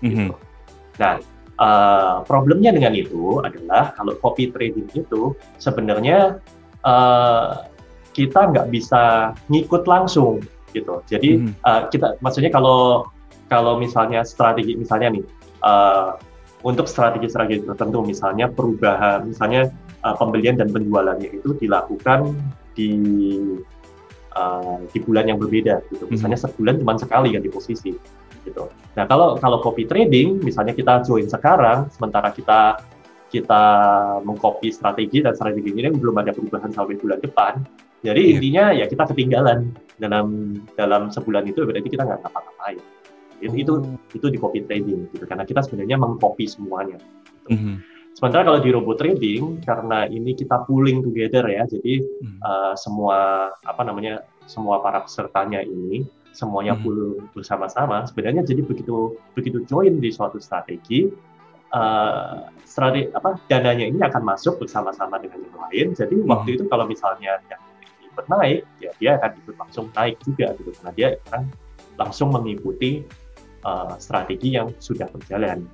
mm 0.00 0.08
-hmm. 0.08 0.30
nah 0.96 1.20
uh, 1.60 2.24
problemnya 2.24 2.72
dengan 2.72 2.96
itu 2.96 3.44
adalah 3.44 3.92
kalau 3.94 4.16
copy 4.16 4.48
trading 4.48 4.88
itu 4.96 5.36
sebenarnya 5.60 6.40
uh, 6.88 7.68
kita 8.16 8.48
nggak 8.48 8.72
bisa 8.72 9.36
ngikut 9.52 9.84
langsung 9.84 10.40
gitu 10.72 11.02
jadi 11.06 11.30
mm 11.38 11.44
-hmm. 11.46 11.54
uh, 11.66 11.82
kita 11.90 12.18
maksudnya 12.22 12.50
kalau 12.52 13.10
kalau 13.50 13.76
misalnya 13.76 14.22
strategi 14.22 14.78
misalnya 14.78 15.18
nih 15.18 15.24
uh, 15.66 16.14
untuk 16.60 16.86
strategi-strategi 16.86 17.64
tertentu 17.64 18.04
misalnya 18.04 18.46
perubahan 18.52 19.26
misalnya 19.26 19.72
uh, 20.04 20.14
pembelian 20.16 20.56
dan 20.60 20.68
penjualannya 20.68 21.40
itu 21.40 21.56
dilakukan 21.56 22.36
di 22.76 22.92
uh, 24.36 24.80
di 24.90 24.98
bulan 25.02 25.26
yang 25.26 25.38
berbeda 25.40 25.82
gitu. 25.90 26.04
Hmm. 26.06 26.12
Misalnya 26.12 26.38
sebulan 26.38 26.80
cuma 26.80 26.94
sekali 26.96 27.34
kan 27.34 27.42
di 27.42 27.50
posisi 27.50 27.92
gitu. 28.46 28.72
Nah, 28.96 29.04
kalau 29.04 29.36
kalau 29.36 29.60
copy 29.60 29.84
trading 29.84 30.40
misalnya 30.40 30.72
kita 30.72 31.04
join 31.04 31.28
sekarang 31.28 31.88
sementara 31.92 32.32
kita 32.32 32.80
kita 33.30 33.62
mengcopy 34.26 34.74
strategi 34.74 35.22
dan 35.22 35.38
strategi 35.38 35.70
ini 35.70 35.86
belum 35.94 36.18
ada 36.18 36.34
perubahan 36.34 36.72
sampai 36.74 36.98
bulan 36.98 37.20
depan. 37.22 37.62
Jadi 38.00 38.22
yeah. 38.22 38.32
intinya 38.36 38.64
ya 38.72 38.84
kita 38.88 39.04
ketinggalan 39.12 39.76
dalam 40.00 40.56
dalam 40.74 41.12
sebulan 41.12 41.44
itu 41.48 41.64
berarti 41.68 41.88
kita 41.88 42.04
nggak 42.08 42.20
ngapa-ngapain. 42.24 42.80
Itu, 43.40 43.54
itu 43.56 43.72
oh. 43.72 43.96
itu 44.12 44.26
di 44.28 44.38
copy 44.40 44.58
trading 44.68 45.08
gitu 45.16 45.24
karena 45.24 45.48
kita 45.48 45.64
sebenarnya 45.64 45.96
mengcopy 45.96 46.44
semuanya. 46.44 47.00
Gitu. 47.46 47.48
Mm 47.52 47.58
-hmm. 47.58 47.76
Sementara 48.20 48.42
kalau 48.42 48.60
di 48.60 48.70
robot 48.74 48.98
trading 48.98 49.62
karena 49.62 50.04
ini 50.10 50.34
kita 50.34 50.66
pooling 50.66 51.00
together 51.00 51.46
ya, 51.46 51.62
jadi 51.64 52.02
hmm. 52.02 52.38
uh, 52.42 52.74
semua 52.74 53.48
apa 53.62 53.82
namanya 53.86 54.26
semua 54.50 54.82
para 54.82 55.06
pesertanya 55.06 55.62
ini 55.62 56.02
semuanya 56.34 56.74
hmm. 56.74 56.82
pool 56.82 57.00
bersama-sama. 57.32 58.02
Sebenarnya 58.10 58.42
jadi 58.42 58.66
begitu 58.66 59.14
begitu 59.32 59.62
join 59.64 60.02
di 60.02 60.10
suatu 60.10 60.42
strategi, 60.42 61.06
uh, 61.70 62.50
strategi 62.66 63.14
apa 63.14 63.38
dananya 63.46 63.86
ini 63.86 64.02
akan 64.02 64.22
masuk 64.26 64.58
bersama-sama 64.58 65.22
dengan 65.22 65.46
yang 65.46 65.58
lain. 65.70 65.86
Jadi 65.94 66.20
hmm. 66.20 66.26
waktu 66.26 66.58
itu 66.58 66.66
kalau 66.66 66.90
misalnya 66.90 67.38
yang 67.46 67.62
ikut 68.20 68.28
naik, 68.28 68.60
ya 68.84 68.90
dia 69.00 69.10
akan 69.16 69.30
ikut 69.40 69.56
langsung 69.56 69.86
naik 69.96 70.16
juga 70.20 70.52
gitu 70.60 70.70
karena 70.76 70.92
dia 70.92 71.08
akan 71.24 71.42
langsung 71.96 72.28
mengikuti 72.32 73.00
uh, 73.64 73.96
strategi 73.96 74.60
yang 74.60 74.68
sudah 74.76 75.08
berjalan 75.08 75.64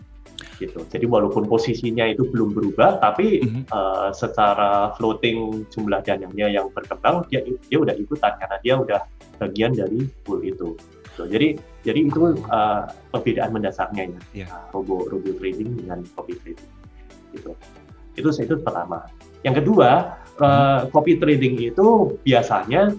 gitu. 0.57 0.85
Jadi 0.89 1.05
walaupun 1.09 1.49
posisinya 1.49 2.07
itu 2.09 2.29
belum 2.29 2.53
berubah, 2.55 3.01
tapi 3.01 3.43
mm 3.43 3.49
-hmm. 3.49 3.63
uh, 3.73 4.09
secara 4.13 4.93
floating 4.97 5.67
jumlah 5.73 6.01
dananya 6.05 6.49
yang 6.49 6.69
berkembang 6.73 7.25
dia 7.29 7.43
dia 7.43 7.79
udah 7.81 7.95
ikutan 7.97 8.33
karena 8.39 8.57
dia 8.61 8.75
udah 8.77 9.01
bagian 9.43 9.73
dari 9.75 10.07
pool 10.25 10.41
itu. 10.45 10.77
So, 11.17 11.25
jadi 11.25 11.57
jadi 11.81 12.13
itu 12.13 12.37
uh, 12.53 12.85
perbedaan 13.09 13.57
mendasarnya 13.57 14.13
ya 14.13 14.45
yeah. 14.45 14.49
uh, 14.53 14.69
robo 14.77 15.09
robo 15.09 15.33
trading 15.41 15.81
dengan 15.81 16.05
copy 16.13 16.37
trading 16.45 16.71
gitu. 17.33 17.57
Itu 18.17 18.29
itu 18.33 18.55
pertama. 18.61 19.09
Yang 19.45 19.65
kedua. 19.65 20.21
Uh, 20.41 20.89
copy 20.91 21.19
trading 21.21 21.59
itu 21.61 22.17
biasanya 22.25 22.93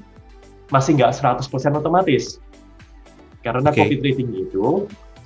masih 0.73 0.99
nggak 0.99 1.13
100% 1.15 1.47
otomatis. 1.79 2.41
Karena 3.45 3.71
okay. 3.71 3.85
copy 3.85 3.95
trading 4.03 4.29
itu 4.47 4.85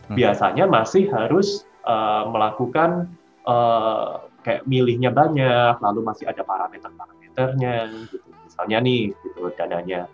hmm. 0.10 0.16
biasanya 0.16 0.70
masih 0.70 1.10
harus 1.10 1.66
uh, 1.88 2.30
melakukan 2.30 3.10
uh, 3.46 4.32
kayak 4.42 4.66
milihnya 4.66 5.14
banyak, 5.14 5.78
lalu 5.80 6.02
masih 6.02 6.26
ada 6.30 6.42
parameter-parameternya, 6.42 7.76
gitu. 8.10 8.30
Misalnya 8.46 8.78
nih, 8.82 9.02
gitu 9.14 9.42
dananya, 9.54 10.10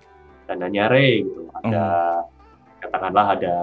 dananya 0.45 0.83
Ray, 0.91 1.23
gitu. 1.23 1.47
Ada 1.63 1.85
mm. 1.87 2.23
katakanlah 2.83 3.27
ada 3.39 3.55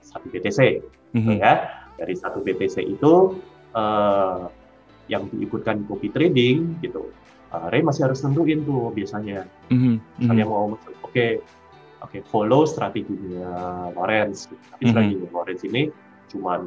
satu 0.00 0.26
BTC, 0.32 0.58
mm-hmm. 0.80 1.16
gitu 1.16 1.32
ya. 1.38 1.54
Dari 2.00 2.14
satu 2.16 2.40
BTC 2.40 2.76
itu 2.88 3.36
uh, 3.76 4.48
yang 5.12 5.28
diikutkan 5.28 5.84
copy 5.86 6.08
trading, 6.08 6.80
gitu. 6.80 7.12
Uh, 7.52 7.68
Ray 7.68 7.84
masih 7.84 8.08
harus 8.08 8.24
tentuin 8.24 8.64
tuh 8.64 8.88
biasanya. 8.96 9.44
Mm-hmm. 9.68 9.94
Misalnya 10.24 10.44
mau, 10.48 10.72
oke, 10.72 10.80
okay, 11.04 11.36
oke 12.00 12.08
okay, 12.08 12.20
follow 12.32 12.64
strateginya 12.64 13.92
Lawrence. 13.92 14.48
Gitu. 14.48 14.56
Tapi 14.72 14.82
mm-hmm. 14.88 14.90
strategi 14.90 15.26
Lawrence 15.28 15.62
ini 15.68 15.82
cuman 16.32 16.60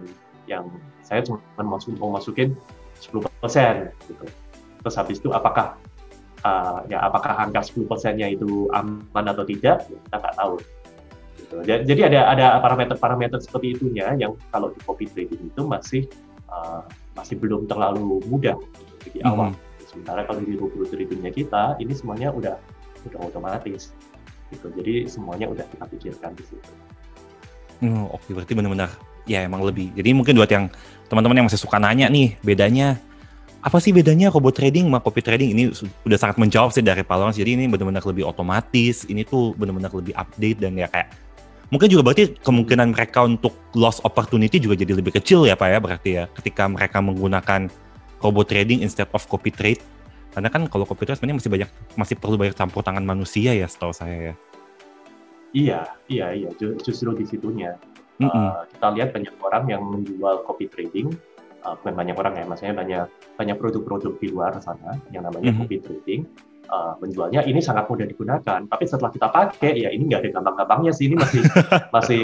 yang 0.46 0.70
saya 1.02 1.26
cuma 1.26 1.42
masuk, 1.58 1.98
mau 1.98 2.14
masukin 2.14 2.54
10% 3.02 3.18
gitu. 4.06 4.26
Terus 4.86 4.96
habis 4.96 5.18
itu 5.18 5.34
apakah 5.34 5.74
uh, 6.46 6.86
ya 6.86 7.02
apakah 7.02 7.34
angka 7.34 7.66
10 7.66 7.90
persennya 7.90 8.30
itu 8.30 8.70
aman 8.78 9.26
atau 9.26 9.42
tidak 9.42 9.90
ya 9.90 9.98
kita 9.98 10.18
nggak 10.22 10.36
tahu. 10.38 10.56
Gitu. 11.36 11.56
Jadi 11.66 12.02
ada 12.06 12.20
ada 12.30 12.46
parameter-parameter 12.62 13.42
seperti 13.42 13.74
itunya 13.74 14.14
yang 14.22 14.38
kalau 14.54 14.70
di 14.70 14.80
copy 14.86 15.10
trading 15.10 15.50
itu 15.50 15.62
masih 15.66 16.06
uh, 16.50 16.86
masih 17.18 17.42
belum 17.42 17.66
terlalu 17.66 18.22
mudah 18.30 18.56
di 19.10 19.22
awal. 19.26 19.50
Mm 19.50 19.58
-hmm. 19.58 19.65
Sementara 19.96 20.28
kalau 20.28 20.44
di 20.44 20.60
robot 20.60 20.92
tradingnya 20.92 21.32
kita 21.32 21.80
ini 21.80 21.96
semuanya 21.96 22.36
udah 22.36 22.60
udah 23.08 23.20
otomatis 23.32 23.96
gitu. 24.52 24.68
Jadi 24.76 25.08
semuanya 25.08 25.48
udah 25.48 25.64
kita 25.64 25.86
pikirkan 25.88 26.36
di 26.36 26.44
situ. 26.44 26.72
Hmm, 27.80 28.12
oke, 28.12 28.28
berarti 28.36 28.52
benar-benar 28.52 28.92
ya 29.24 29.48
emang 29.48 29.64
lebih. 29.64 29.96
Jadi 29.96 30.12
mungkin 30.12 30.36
buat 30.36 30.52
yang 30.52 30.68
teman-teman 31.08 31.40
yang 31.40 31.48
masih 31.48 31.64
suka 31.64 31.80
nanya 31.80 32.12
nih, 32.12 32.36
bedanya 32.44 33.00
apa 33.64 33.80
sih 33.80 33.96
bedanya 33.96 34.30
robot 34.30 34.60
trading 34.60 34.92
sama 34.92 35.00
copy 35.00 35.24
trading? 35.24 35.56
Ini 35.56 35.64
udah 36.04 36.18
sangat 36.20 36.38
menjawab 36.38 36.76
sih 36.76 36.84
dari 36.84 37.08
Pak 37.08 37.16
Lawrence. 37.16 37.40
Jadi 37.40 37.56
ini 37.56 37.66
benar-benar 37.72 38.04
lebih 38.04 38.28
otomatis, 38.28 39.08
ini 39.08 39.24
tuh 39.24 39.56
benar-benar 39.56 39.96
lebih 39.96 40.12
update 40.12 40.60
dan 40.60 40.76
ya 40.76 40.92
kayak 40.92 41.08
mungkin 41.74 41.90
juga 41.90 42.06
berarti 42.06 42.38
kemungkinan 42.46 42.94
mereka 42.94 43.26
untuk 43.26 43.58
loss 43.74 43.98
opportunity 44.06 44.62
juga 44.62 44.78
jadi 44.78 44.94
lebih 44.94 45.18
kecil 45.18 45.50
ya 45.50 45.58
Pak 45.58 45.68
ya 45.68 45.80
berarti 45.82 46.10
ya 46.14 46.24
ketika 46.38 46.70
mereka 46.70 47.02
menggunakan 47.02 47.74
robot 48.26 48.50
trading 48.50 48.82
instead 48.82 49.06
of 49.14 49.22
copy 49.30 49.54
trade. 49.54 49.82
Karena 50.34 50.50
kan 50.50 50.66
kalau 50.68 50.84
copy 50.90 51.06
trade 51.06 51.22
sebenarnya 51.22 51.38
masih 51.40 51.52
banyak 51.54 51.70
masih 51.96 52.16
perlu 52.18 52.36
banyak 52.36 52.58
campur 52.58 52.82
tangan 52.82 53.06
manusia 53.06 53.54
ya 53.54 53.70
setahu 53.70 53.94
saya 53.94 54.34
ya. 54.34 54.36
Iya, 55.56 55.82
iya, 56.12 56.28
iya. 56.36 56.50
Justru 56.58 57.16
di 57.16 57.24
situnya. 57.24 57.78
Mm 58.20 58.32
-hmm. 58.32 58.48
uh, 58.48 58.64
kita 58.72 58.88
lihat 58.96 59.10
banyak 59.12 59.36
orang 59.44 59.64
yang 59.68 59.84
menjual 59.92 60.48
copy 60.48 60.72
trading 60.72 61.12
uh, 61.68 61.76
bukan 61.84 61.94
banyak 62.00 62.16
orang 62.16 62.34
ya, 62.40 62.44
maksudnya 62.48 62.76
banyak 62.76 63.06
banyak 63.36 63.58
produk-produk 63.60 64.16
di 64.24 64.28
luar 64.32 64.56
sana 64.64 64.96
yang 65.12 65.28
namanya 65.28 65.52
mm 65.52 65.56
-hmm. 65.60 65.68
copy 65.68 65.78
trading 65.84 66.22
uh, 66.70 66.94
menjualnya 67.02 67.42
ini 67.46 67.60
sangat 67.62 67.90
mudah 67.90 68.08
digunakan. 68.08 68.60
Tapi 68.66 68.84
setelah 68.88 69.12
kita 69.12 69.28
pakai, 69.30 69.84
ya 69.84 69.90
ini 69.92 70.10
nggak 70.10 70.22
ada 70.26 70.30
gampang-gampangnya 70.40 70.92
sih, 70.96 71.12
ini 71.12 71.16
masih 71.20 71.42
masih 71.96 72.24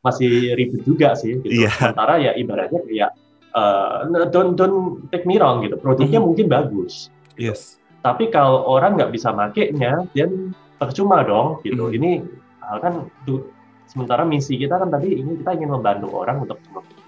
masih 0.00 0.32
ribet 0.56 0.82
juga 0.86 1.14
sih. 1.18 1.38
Gitu. 1.40 1.66
Yeah. 1.66 1.74
Sementara 1.74 2.22
ya 2.22 2.32
ibaratnya 2.36 2.80
kayak 2.84 3.10
uh, 3.56 4.04
don't 4.28 4.54
don't 4.54 5.08
take 5.10 5.24
me 5.24 5.40
wrong 5.40 5.64
gitu, 5.64 5.80
produknya 5.80 6.20
mm 6.20 6.22
-hmm. 6.22 6.26
mungkin 6.28 6.46
bagus. 6.52 7.08
Gitu. 7.34 7.50
Yes. 7.50 7.80
Tapi 8.04 8.30
kalau 8.30 8.62
orang 8.68 9.00
nggak 9.00 9.10
bisa 9.10 9.32
makainya, 9.34 10.06
dan 10.14 10.54
percuma 10.76 11.24
dong 11.24 11.64
gitu. 11.64 11.88
Mm 11.88 11.90
-hmm. 11.90 11.98
Ini 11.98 12.10
hal 12.62 12.78
kan 12.84 12.94
sementara 13.86 14.26
misi 14.26 14.58
kita 14.58 14.76
kan 14.76 14.92
tadi 14.92 15.22
ini 15.22 15.40
kita 15.40 15.56
ingin 15.56 15.70
membantu 15.72 16.12
orang 16.12 16.44
untuk 16.44 16.58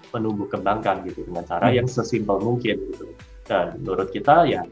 menumbuh 0.09 0.49
kembangkan 0.49 1.05
gitu 1.05 1.27
dengan 1.27 1.45
cara 1.45 1.69
hmm. 1.69 1.75
yang 1.77 1.87
sesimpel 1.87 2.41
mungkin 2.41 2.81
gitu. 2.81 3.05
Dan 3.45 3.77
menurut 3.81 4.09
kita 4.09 4.45
ya 4.49 4.65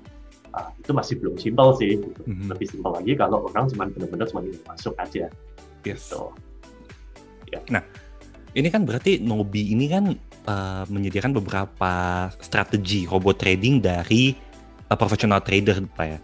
uh, 0.56 0.70
itu 0.82 0.92
masih 0.96 1.22
belum 1.22 1.36
simpel 1.38 1.78
sih. 1.78 2.02
Gitu. 2.02 2.22
Hmm. 2.26 2.50
Lebih 2.50 2.68
simpel 2.74 2.92
lagi 2.98 3.14
kalau 3.14 3.46
orang 3.54 3.70
cuma 3.70 3.86
benar-benar 3.92 4.26
cuma 4.34 4.42
masuk 4.66 4.98
aja. 4.98 5.30
Yes. 5.86 6.10
Gitu. 6.10 6.24
Ya. 7.54 7.60
Nah, 7.72 7.84
ini 8.58 8.68
kan 8.68 8.84
berarti 8.84 9.22
Nobi 9.22 9.72
ini 9.72 9.86
kan 9.88 10.12
uh, 10.48 10.84
menyediakan 10.88 11.36
beberapa 11.36 11.94
strategi 12.39 13.06
robot 13.06 13.38
trading 13.38 13.84
dari 13.84 14.34
uh, 14.88 14.98
professional 14.98 15.44
trader, 15.44 15.84
Pak 15.94 16.06
ya. 16.08 16.20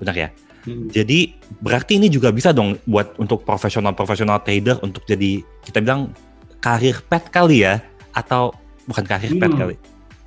Benar 0.00 0.16
ya? 0.16 0.28
Hmm. 0.66 0.88
Jadi 0.90 1.38
berarti 1.62 2.00
ini 2.00 2.08
juga 2.10 2.34
bisa 2.34 2.50
dong 2.50 2.76
buat 2.88 3.14
untuk 3.20 3.46
profesional-profesional 3.46 4.42
trader 4.42 4.80
untuk 4.82 5.04
jadi 5.06 5.44
kita 5.62 5.78
bilang 5.84 6.10
karir 6.58 6.98
pet 7.06 7.30
kali 7.30 7.62
ya 7.62 7.78
atau 8.16 8.50
bukan 8.88 9.04
karir 9.06 9.32
hmm. 9.32 9.40
pet 9.40 9.52
kali. 9.54 9.76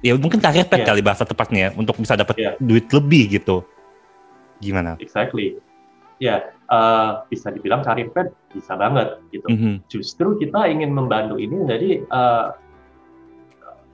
Ya 0.01 0.17
mungkin 0.17 0.41
karir 0.41 0.65
pet 0.65 0.81
yeah. 0.81 0.89
kali 0.89 1.01
bahasa 1.03 1.23
tepatnya 1.27 1.69
ya, 1.69 1.69
untuk 1.77 1.97
bisa 1.99 2.17
dapat 2.17 2.35
yeah. 2.39 2.53
duit 2.57 2.89
lebih 2.89 3.37
gitu. 3.37 3.61
Gimana? 4.61 4.97
Exactly. 4.97 5.57
Ya, 6.21 6.37
yeah, 6.37 6.39
uh, 6.69 7.25
bisa 7.29 7.49
dibilang 7.49 7.81
karir 7.81 8.13
pet 8.13 8.29
bisa 8.53 8.77
banget 8.77 9.17
gitu. 9.33 9.45
Mm 9.49 9.57
-hmm. 9.57 9.75
Justru 9.89 10.37
kita 10.37 10.69
ingin 10.69 10.93
membantu 10.93 11.37
ini 11.41 11.65
jadi 11.65 12.05
uh, 12.13 12.53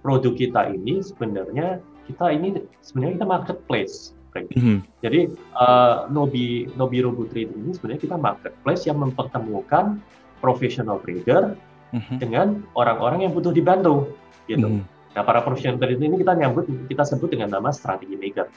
produk 0.08 0.32
kita 0.40 0.72
ini 0.72 1.04
sebenarnya 1.04 1.84
kita 2.08 2.32
ini 2.32 2.64
sebenarnya 2.80 3.20
kita 3.20 3.28
marketplace. 3.28 4.16
Mm 4.32 4.48
-hmm. 4.56 4.78
Jadi 5.04 5.34
uh, 5.60 6.08
Nobi 6.08 6.70
Nobi 6.80 7.04
Robot 7.04 7.34
Trading 7.36 7.58
ini 7.68 7.76
sebenarnya 7.76 8.02
kita 8.08 8.16
marketplace 8.16 8.88
yang 8.88 9.04
mempertemukan 9.04 10.00
professional 10.40 11.04
trader 11.04 11.60
hmm 11.92 12.20
dengan 12.20 12.68
orang-orang 12.76 13.28
yang 13.28 13.32
butuh 13.32 13.56
dibantu 13.56 14.12
gitu. 14.52 14.68
Mm-hmm. 14.68 15.16
Nah, 15.16 15.24
para 15.24 15.40
profesional 15.42 15.80
trader 15.80 15.98
ini 15.98 16.20
kita 16.20 16.36
nyambut 16.36 16.68
kita 16.88 17.04
sebut 17.08 17.32
dengan 17.32 17.50
nama 17.52 17.72
strategi 17.72 18.14
maker. 18.20 18.48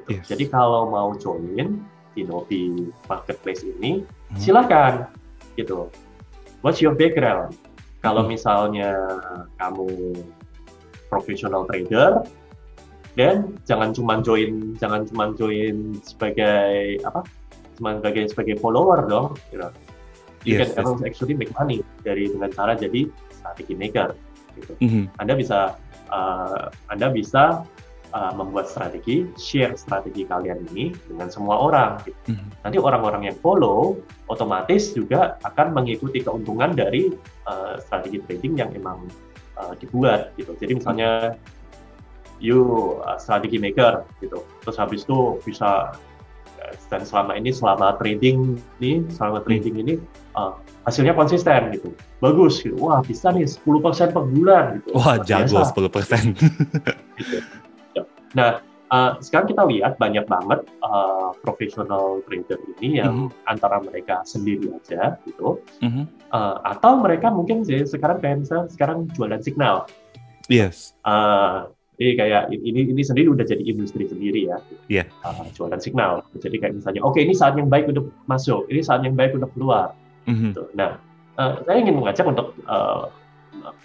Gitu. 0.00 0.10
Yes. 0.16 0.24
Jadi 0.30 0.44
kalau 0.48 0.88
mau 0.88 1.12
join 1.18 1.82
di 2.14 2.22
Novi 2.26 2.90
Marketplace 3.10 3.66
ini, 3.66 4.02
mm-hmm. 4.02 4.38
silakan 4.38 5.10
gitu. 5.58 5.90
What's 6.62 6.78
your 6.78 6.94
background? 6.94 7.58
Kalau 8.00 8.24
mm-hmm. 8.24 8.32
misalnya 8.38 8.90
kamu 9.60 9.90
profesional 11.10 11.66
trader, 11.66 12.22
dan 13.18 13.58
jangan 13.66 13.90
cuma 13.90 14.22
join 14.22 14.78
jangan 14.78 15.02
cuma 15.04 15.34
join 15.34 15.98
sebagai 16.06 17.02
apa 17.02 17.26
cuma 17.76 17.98
sebagai 17.98 18.30
sebagai 18.30 18.56
follower 18.62 19.10
dong 19.10 19.34
gitu 19.50 19.66
you 20.44 20.56
yes, 20.56 20.72
can 20.72 20.86
yes. 20.86 21.02
actually 21.04 21.36
make 21.36 21.52
money 21.58 21.84
dari 22.00 22.30
dengan 22.30 22.48
cara 22.54 22.72
jadi 22.72 23.08
strategi 23.34 23.74
maker 23.76 24.16
gitu. 24.56 24.72
Mm-hmm. 24.80 25.04
Anda 25.20 25.34
bisa 25.36 25.58
uh, 26.08 26.72
Anda 26.88 27.12
bisa 27.12 27.64
uh, 28.12 28.32
membuat 28.34 28.68
strategi, 28.68 29.28
share 29.36 29.76
strategi 29.76 30.24
kalian 30.24 30.64
ini 30.72 30.96
dengan 31.08 31.28
semua 31.28 31.60
orang. 31.60 32.00
Gitu. 32.04 32.16
Mm-hmm. 32.32 32.48
Nanti 32.64 32.76
orang-orang 32.80 33.22
yang 33.28 33.36
follow 33.40 34.00
otomatis 34.32 34.92
juga 34.96 35.36
akan 35.44 35.76
mengikuti 35.76 36.24
keuntungan 36.24 36.72
dari 36.72 37.12
uh, 37.48 37.76
strategi 37.80 38.22
trading 38.24 38.60
yang 38.60 38.70
emang 38.72 39.08
uh, 39.60 39.72
dibuat 39.76 40.32
gitu. 40.40 40.56
Jadi 40.56 40.80
misalnya 40.80 41.36
you 42.40 42.96
uh, 43.04 43.20
strategi 43.20 43.60
maker 43.60 44.08
gitu, 44.24 44.40
terus 44.64 44.76
habis 44.80 45.04
itu 45.04 45.36
bisa 45.44 45.92
dan 46.90 47.02
selama 47.06 47.38
ini 47.38 47.50
selama 47.50 47.96
trading 47.98 48.58
ini 48.78 49.06
selama 49.10 49.40
hmm. 49.40 49.46
trading 49.46 49.74
ini 49.80 49.94
uh, 50.34 50.58
hasilnya 50.86 51.14
konsisten 51.14 51.74
gitu 51.74 51.90
bagus 52.22 52.62
gitu 52.62 52.76
wah 52.78 53.02
bisa 53.02 53.30
nih 53.34 53.46
10% 53.46 54.14
per 54.14 54.24
bulan 54.26 54.64
gitu 54.80 54.88
wah 54.94 55.18
jago 55.22 55.62
sepuluh 55.66 55.90
persen 55.90 56.34
gitu. 57.18 57.36
Ya. 57.96 58.02
nah 58.34 58.50
uh, 58.90 59.18
sekarang 59.22 59.50
kita 59.50 59.62
lihat 59.66 59.92
banyak 59.98 60.24
banget 60.26 60.60
uh, 60.82 61.34
profesional 61.42 62.22
trader 62.26 62.58
ini 62.78 63.02
yang 63.02 63.14
mm 63.14 63.26
-hmm. 63.30 63.50
antara 63.50 63.78
mereka 63.82 64.22
sendiri 64.26 64.70
aja 64.70 65.18
gitu 65.26 65.62
mm 65.82 65.90
-hmm. 65.90 66.04
Uh, 66.32 66.56
atau 66.64 66.98
mereka 66.98 67.30
mungkin 67.30 67.62
sih 67.62 67.82
sekarang 67.86 68.18
kayak 68.22 68.46
misalnya 68.46 68.66
sekarang 68.72 69.06
jualan 69.14 69.42
signal 69.42 69.86
yes 70.48 70.94
uh, 71.06 71.70
jadi 72.00 72.16
kayak 72.16 72.42
ini 72.56 72.96
ini 72.96 73.02
sendiri 73.04 73.28
udah 73.28 73.44
jadi 73.44 73.60
industri 73.60 74.08
sendiri 74.08 74.48
ya. 74.48 74.56
Iya. 74.88 75.04
Yeah. 75.04 75.06
Uh, 75.20 75.44
jualan 75.52 75.76
signal. 75.84 76.24
Jadi 76.40 76.56
kayak 76.56 76.80
misalnya, 76.80 77.04
oke 77.04 77.12
okay, 77.12 77.28
ini 77.28 77.36
saat 77.36 77.60
yang 77.60 77.68
baik 77.68 77.92
untuk 77.92 78.08
masuk, 78.24 78.64
ini 78.72 78.80
saat 78.80 79.04
yang 79.04 79.12
baik 79.12 79.36
untuk 79.36 79.52
keluar. 79.52 79.92
Mm-hmm. 80.24 80.56
Gitu. 80.56 80.64
Nah, 80.80 80.96
uh, 81.36 81.60
saya 81.60 81.76
ingin 81.76 82.00
mengajak 82.00 82.24
untuk 82.24 82.56
uh, 82.64 83.12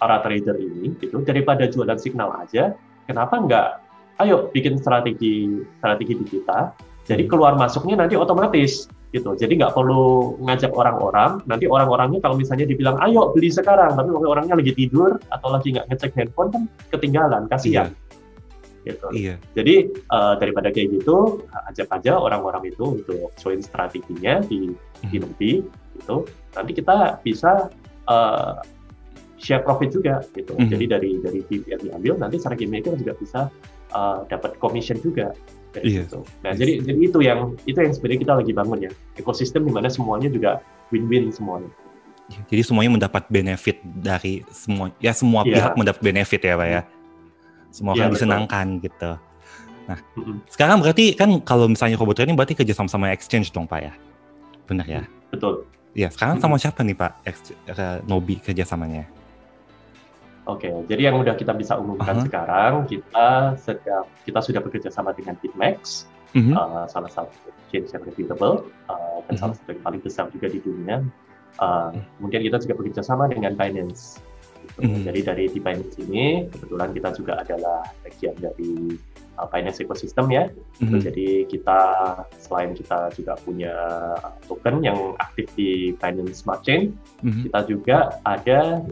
para 0.00 0.24
trader 0.24 0.56
ini, 0.56 0.96
gitu, 0.96 1.20
daripada 1.28 1.68
jualan 1.68 2.00
signal 2.00 2.32
aja, 2.40 2.72
kenapa 3.04 3.36
nggak? 3.36 3.68
Ayo 4.16 4.48
bikin 4.48 4.80
strategi 4.80 5.60
strategi 5.76 6.16
di 6.16 6.24
kita. 6.24 6.72
Jadi 7.04 7.28
mhm. 7.28 7.30
keluar 7.30 7.52
masuknya 7.60 8.00
nanti 8.00 8.16
otomatis 8.16 8.88
gitu. 9.14 9.30
Jadi 9.38 9.58
nggak 9.58 9.72
perlu 9.74 10.36
ngajak 10.42 10.72
orang-orang. 10.74 11.42
Nanti 11.46 11.70
orang-orangnya 11.70 12.18
kalau 12.18 12.34
misalnya 12.34 12.66
dibilang 12.66 12.98
ayo 13.06 13.30
beli 13.30 13.50
sekarang, 13.50 13.94
tapi 13.94 14.10
orangnya 14.10 14.58
lagi 14.58 14.72
tidur 14.74 15.18
atau 15.30 15.48
lagi 15.50 15.74
nggak 15.74 15.86
ngecek 15.90 16.12
handphone 16.18 16.50
kan 16.50 16.62
ketinggalan, 16.90 17.46
kasihan. 17.46 17.90
Iya. 17.90 18.04
Gitu. 18.86 19.06
Iya. 19.18 19.34
Jadi 19.58 19.74
uh, 20.14 20.34
daripada 20.38 20.70
kayak 20.70 21.02
gitu, 21.02 21.42
ajak 21.70 21.90
aja 21.90 22.18
orang-orang 22.18 22.70
itu 22.70 23.02
untuk 23.02 23.34
join 23.38 23.58
strateginya 23.58 24.42
di 24.46 24.70
hmm. 25.02 25.34
di 25.38 25.62
gitu. 25.98 26.26
Nanti 26.54 26.72
kita 26.74 27.18
bisa 27.22 27.66
uh, 28.06 28.62
share 29.36 29.62
profit 29.62 29.92
juga 29.92 30.24
gitu. 30.32 30.56
Mm 30.56 30.60
-hmm. 30.64 30.70
Jadi 30.72 30.84
dari 30.88 31.10
dari 31.20 31.40
fee 31.44 31.62
yang 31.68 31.80
diambil 31.82 32.14
nanti 32.16 32.40
strategi 32.40 32.66
maker 32.66 32.96
juga 32.96 33.12
bisa 33.20 33.40
uh, 33.92 34.26
dapat 34.26 34.56
commission 34.58 34.98
juga 35.02 35.34
dari 35.76 36.00
yes. 36.00 36.10
Iya. 36.10 36.20
Nah, 36.42 36.52
yes. 36.54 36.58
jadi 36.58 36.72
jadi 36.82 37.00
itu 37.04 37.18
yang 37.20 37.40
itu 37.68 37.78
yang 37.78 37.92
sebenarnya 37.92 38.20
kita 38.24 38.32
lagi 38.40 38.52
bangun 38.56 38.78
ya. 38.88 38.90
Ekosistem 39.20 39.62
di 39.68 39.72
mana 39.72 39.92
semuanya 39.92 40.28
juga 40.32 40.50
win-win 40.90 41.28
semuanya. 41.30 41.68
Jadi 42.50 42.62
semuanya 42.66 42.90
mendapat 42.98 43.22
benefit 43.30 43.78
dari 43.84 44.42
semua 44.50 44.90
ya 44.98 45.14
semua 45.14 45.46
yeah. 45.46 45.62
pihak 45.62 45.72
mendapat 45.78 46.00
benefit 46.02 46.40
ya, 46.42 46.54
Pak 46.58 46.68
ya. 46.68 46.82
Semua 47.70 47.92
yeah, 47.94 48.08
kan 48.08 48.14
disenangkan 48.16 48.66
gitu. 48.82 49.10
Nah, 49.86 49.98
mm-hmm. 50.02 50.36
sekarang 50.50 50.82
berarti 50.82 51.14
kan 51.14 51.30
kalau 51.46 51.70
misalnya 51.70 51.94
robot 51.94 52.18
ini 52.26 52.34
berarti 52.34 52.58
kerja 52.58 52.74
sama 52.74 52.90
sama 52.90 53.14
exchange 53.14 53.54
dong, 53.54 53.70
Pak 53.70 53.80
ya. 53.84 53.92
Benar 54.66 54.86
ya? 54.90 55.02
Betul. 55.30 55.62
Iya, 55.96 56.12
sekarang 56.12 56.42
sama 56.42 56.60
siapa 56.60 56.84
nih 56.84 56.92
Pak 56.92 57.12
uh, 57.24 58.04
Nobi 58.04 58.36
kerjasamanya? 58.42 59.08
Oke, 60.46 60.70
okay, 60.70 60.78
jadi 60.86 61.10
yang 61.10 61.18
udah 61.18 61.34
kita 61.34 61.50
bisa 61.58 61.74
umumkan 61.74 62.14
uh 62.14 62.22
-huh. 62.22 62.26
sekarang, 62.30 62.72
kita 62.86 63.58
sedang 63.58 64.06
kita 64.22 64.38
sudah 64.38 64.62
bekerja 64.62 64.94
sama 64.94 65.10
dengan 65.10 65.34
BitMEX, 65.42 66.06
uh 66.06 66.38
-huh. 66.38 66.54
uh, 66.54 66.84
salah 66.86 67.10
satu 67.10 67.34
exchange 67.50 67.90
yang 67.90 68.02
reputable 68.06 68.62
uh, 68.86 69.18
dan 69.26 69.34
uh 69.34 69.34
-huh. 69.34 69.38
salah 69.42 69.54
satu 69.58 69.74
yang 69.74 69.82
paling 69.82 70.02
besar 70.06 70.30
juga 70.30 70.46
di 70.46 70.62
dunia. 70.62 71.02
Uh, 71.58 71.90
-huh. 71.90 71.98
Kemudian 72.22 72.46
kita 72.46 72.62
juga 72.62 72.74
bekerja 72.78 73.02
sama 73.02 73.26
dengan 73.26 73.58
Binance. 73.58 74.22
Gitu. 74.62 74.78
Uh 74.78 74.86
-huh. 74.86 75.02
Jadi 75.10 75.20
dari 75.26 75.44
di 75.50 75.58
Binance 75.58 75.98
ini 75.98 76.46
kebetulan 76.46 76.94
kita 76.94 77.08
juga 77.18 77.32
adalah 77.42 77.82
bagian 78.06 78.34
dari 78.38 78.94
uh, 79.42 79.50
finance 79.50 79.82
ecosystem 79.82 80.30
ya. 80.30 80.46
Uh 80.78 80.94
-huh. 80.94 81.02
Jadi 81.02 81.50
kita 81.50 81.80
selain 82.38 82.70
kita 82.70 83.10
juga 83.18 83.34
punya 83.42 83.74
token 84.46 84.78
yang 84.78 85.18
aktif 85.18 85.50
di 85.58 85.90
Binance 85.98 86.46
Smart 86.46 86.62
Chain, 86.62 86.94
uh 86.94 87.26
-huh. 87.26 87.50
kita 87.50 87.60
juga 87.66 87.98
ada 88.22 88.86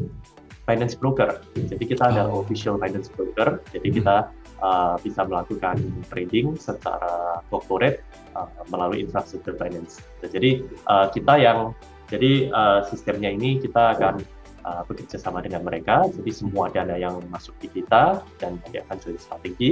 finance 0.65 0.97
broker. 0.97 1.41
Jadi 1.55 1.85
kita 1.85 2.11
ada 2.11 2.29
oh. 2.29 2.45
official 2.45 2.81
finance 2.81 3.13
broker. 3.13 3.61
Jadi 3.73 3.89
hmm. 3.89 3.97
kita 4.01 4.17
uh, 4.65 4.97
bisa 5.01 5.21
melakukan 5.29 5.77
trading 6.09 6.57
secara 6.57 7.41
corporate 7.53 8.01
uh, 8.37 8.49
melalui 8.73 9.05
infrastruktur 9.05 9.57
finance. 9.61 10.01
Jadi 10.25 10.65
uh, 10.89 11.09
kita 11.13 11.37
yang 11.41 11.77
jadi 12.09 12.53
uh, 12.53 12.81
sistemnya 12.89 13.33
ini 13.33 13.61
kita 13.61 13.97
akan 13.97 14.21
uh, 14.65 14.83
bekerja 14.89 15.21
sama 15.21 15.45
dengan 15.45 15.65
mereka. 15.65 16.09
Jadi 16.09 16.31
semua 16.33 16.73
dana 16.73 16.97
yang 16.97 17.21
masuk 17.29 17.57
di 17.61 17.69
kita 17.81 18.25
dan 18.41 18.61
nanti 18.61 18.81
akan 18.81 18.97
jadi 19.01 19.19
strategi 19.21 19.71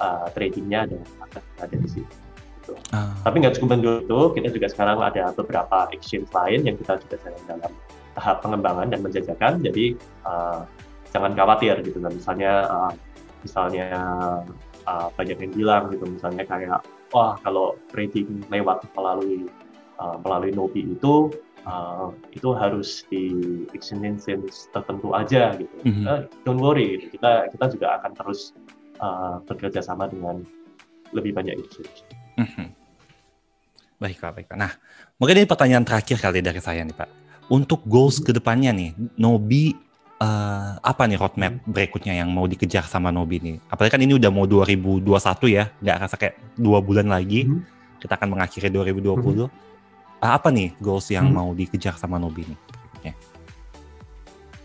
uh, 0.00 0.28
tradingnya 0.32 0.88
dan 0.88 1.00
akan 1.24 1.42
ada 1.60 1.76
di 1.76 1.88
situ. 1.88 2.14
Gitu. 2.60 2.72
Uh. 2.92 3.12
Tapi 3.24 3.36
nggak 3.40 3.54
cukup 3.56 3.80
itu, 3.80 4.20
kita 4.36 4.48
juga 4.52 4.68
sekarang 4.68 4.98
ada 5.00 5.32
beberapa 5.32 5.88
exchange 5.96 6.28
lain 6.32 6.68
yang 6.68 6.76
kita 6.76 7.00
juga 7.00 7.16
sedang 7.20 7.44
dalam 7.48 7.72
tahap 8.20 8.44
pengembangan 8.44 8.92
dan 8.92 9.00
menjajakan. 9.00 9.64
Jadi 9.64 9.96
uh, 10.28 10.68
jangan 11.16 11.32
khawatir 11.32 11.80
gitu. 11.80 11.96
Nah, 12.04 12.12
misalnya 12.12 12.52
uh, 12.68 12.92
misalnya 13.40 13.88
uh, 14.84 15.08
banyak 15.16 15.40
yang 15.40 15.52
bilang 15.56 15.88
gitu, 15.88 16.04
misalnya 16.04 16.44
kayak 16.44 16.84
wah 17.16 17.40
kalau 17.40 17.80
trading 17.88 18.44
lewat 18.52 18.84
melalui 18.92 19.48
uh, 19.96 20.20
melalui 20.20 20.52
Nobi 20.52 20.84
itu 20.84 21.32
uh, 21.64 22.12
itu 22.36 22.48
harus 22.52 23.02
di 23.08 23.32
exchange 23.72 24.28
tertentu 24.70 25.16
aja 25.16 25.56
gitu. 25.56 25.76
Mm-hmm. 25.88 26.04
Uh, 26.04 26.20
don't 26.44 26.60
worry, 26.60 27.00
gitu. 27.00 27.16
kita 27.18 27.48
kita 27.56 27.64
juga 27.72 27.86
akan 28.00 28.12
terus 28.14 28.52
uh, 29.00 29.40
bekerja 29.48 29.80
sama 29.80 30.06
dengan 30.06 30.44
lebih 31.16 31.34
banyak 31.34 31.58
exchange. 31.58 32.04
Mm-hmm. 32.38 32.68
Baiklah, 34.00 34.32
baiklah. 34.32 34.56
Nah, 34.56 34.72
mungkin 35.20 35.44
ini 35.44 35.48
pertanyaan 35.48 35.84
terakhir 35.84 36.16
kali 36.16 36.40
dari 36.40 36.60
saya 36.62 36.80
nih 36.80 36.96
Pak. 36.96 37.19
Untuk 37.50 37.82
goals 37.84 38.22
ke 38.22 38.30
depannya 38.30 38.70
nih, 38.70 38.94
Nobi 39.18 39.74
uh, 40.22 40.78
apa 40.78 41.10
nih 41.10 41.18
roadmap 41.18 41.52
mm-hmm. 41.58 41.70
berikutnya 41.74 42.14
yang 42.22 42.30
mau 42.30 42.46
dikejar 42.46 42.86
sama 42.86 43.10
Nobi 43.10 43.42
nih? 43.42 43.56
Apalagi 43.66 43.98
kan 43.98 44.02
ini 44.06 44.14
udah 44.14 44.30
mau 44.30 44.46
2021 44.46 45.02
ya, 45.50 45.74
nggak 45.82 45.96
rasa 45.98 46.14
kayak 46.14 46.38
dua 46.54 46.78
bulan 46.78 47.10
lagi. 47.10 47.50
Mm-hmm. 47.50 47.98
Kita 48.00 48.14
akan 48.14 48.28
mengakhiri 48.38 48.70
2020. 48.70 49.02
Mm-hmm 49.10 49.70
apa 50.20 50.52
nih 50.52 50.76
goals 50.84 51.08
yang 51.08 51.32
hmm. 51.32 51.36
mau 51.36 51.48
dikejar 51.56 51.96
sama 51.96 52.20
Nobi 52.20 52.44
nih? 52.44 52.58
Okay. 53.00 53.12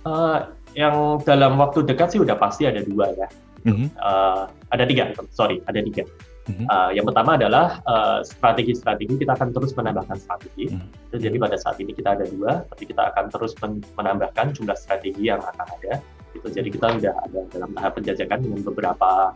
Uh, 0.03 0.11
eh, 0.11 0.39
yang 0.83 1.23
dalam 1.23 1.55
waktu 1.55 1.87
dekat 1.87 2.11
sih 2.11 2.19
udah 2.19 2.35
pasti 2.35 2.67
ada 2.67 2.83
dua 2.83 3.15
ya. 3.15 3.27
Mm-hmm. 3.65 3.87
Uh, 3.97 4.45
ada 4.69 4.83
tiga, 4.85 5.09
sorry, 5.31 5.63
ada 5.65 5.79
tiga. 5.81 6.03
Mm-hmm. 6.45 6.65
Uh, 6.69 6.89
yang 6.93 7.05
pertama 7.09 7.41
adalah 7.41 7.81
strategi-strategi 8.21 9.17
kita 9.17 9.33
akan 9.33 9.49
terus 9.49 9.73
menambahkan 9.73 10.17
strategi. 10.21 10.69
Mm-hmm. 10.69 11.17
Jadi 11.17 11.37
pada 11.41 11.57
saat 11.57 11.77
ini 11.81 11.91
kita 11.91 12.13
ada 12.13 12.25
dua, 12.29 12.61
tapi 12.69 12.83
kita 12.85 13.01
akan 13.13 13.33
terus 13.33 13.57
menambahkan 13.97 14.53
jumlah 14.53 14.77
strategi 14.77 15.25
yang 15.25 15.41
akan 15.41 15.65
ada. 15.65 15.99
Gitu. 16.35 16.47
Jadi 16.51 16.69
kita 16.69 16.91
sudah 16.99 17.13
ada 17.15 17.39
dalam 17.49 17.71
tahap 17.73 17.91
penjajakan 17.95 18.39
dengan 18.43 18.59
beberapa 18.61 19.31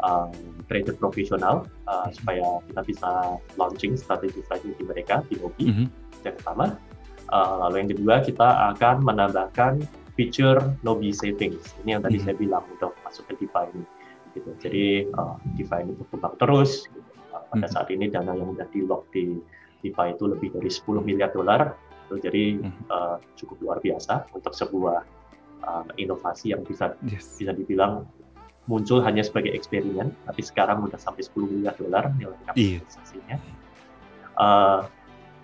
um, 0.00 0.32
trader 0.70 0.94
profesional 0.96 1.66
uh, 1.90 2.08
supaya 2.14 2.62
kita 2.70 2.80
bisa 2.86 3.10
launching 3.58 3.98
strategi-strategi 3.98 4.82
mereka 4.86 5.26
di 5.28 5.36
Mobi. 5.42 5.64
Mm 5.66 5.74
-hmm. 5.74 5.86
Yang 6.24 6.34
pertama, 6.40 6.66
uh, 7.34 7.54
lalu 7.66 7.76
yang 7.84 7.90
kedua 7.92 8.14
kita 8.22 8.48
akan 8.74 8.96
menambahkan 9.04 9.72
feature 10.14 10.62
Nobi 10.86 11.10
Savings. 11.10 11.74
Ini 11.82 11.98
yang 11.98 12.02
tadi 12.06 12.22
mm 12.22 12.24
-hmm. 12.24 12.26
saya 12.30 12.36
bilang 12.38 12.64
untuk 12.70 12.92
masuk 13.02 13.24
ke 13.28 13.44
DeFi 13.44 13.64
ini. 13.74 13.84
Gitu. 14.34 14.50
Jadi 14.58 14.86
uh, 15.14 15.38
DeFi 15.54 15.86
ini 15.86 15.92
berkembang 15.94 16.34
terus. 16.36 16.90
Gitu. 16.90 17.10
Uh, 17.30 17.42
pada 17.54 17.66
saat 17.70 17.88
ini 17.94 18.10
dana 18.10 18.34
yang 18.34 18.52
sudah 18.52 18.68
di 18.74 18.80
lock 18.82 19.06
di 19.14 19.38
DeFi 19.80 20.18
itu 20.18 20.24
lebih 20.26 20.48
dari 20.52 20.70
10 20.70 21.06
miliar 21.06 21.30
dolar. 21.30 21.72
Gitu. 22.06 22.14
Jadi 22.20 22.44
uh, 22.90 23.16
cukup 23.38 23.56
luar 23.62 23.78
biasa 23.78 24.28
untuk 24.34 24.52
sebuah 24.52 24.98
uh, 25.64 25.84
inovasi 25.96 26.52
yang 26.52 26.66
bisa 26.66 26.98
yes. 27.06 27.38
bisa 27.38 27.54
dibilang 27.54 28.04
muncul 28.64 29.04
hanya 29.04 29.20
sebagai 29.20 29.52
eksperimen, 29.52 30.08
tapi 30.24 30.40
sekarang 30.40 30.88
udah 30.88 30.96
sampai 30.96 31.20
10 31.20 31.52
miliar 31.52 31.76
dolar 31.76 32.08
nilai 32.16 32.32
iya. 32.56 32.80
kapitalisasinya. 32.80 33.36
Iya. 33.36 33.54
Uh, 34.34 34.80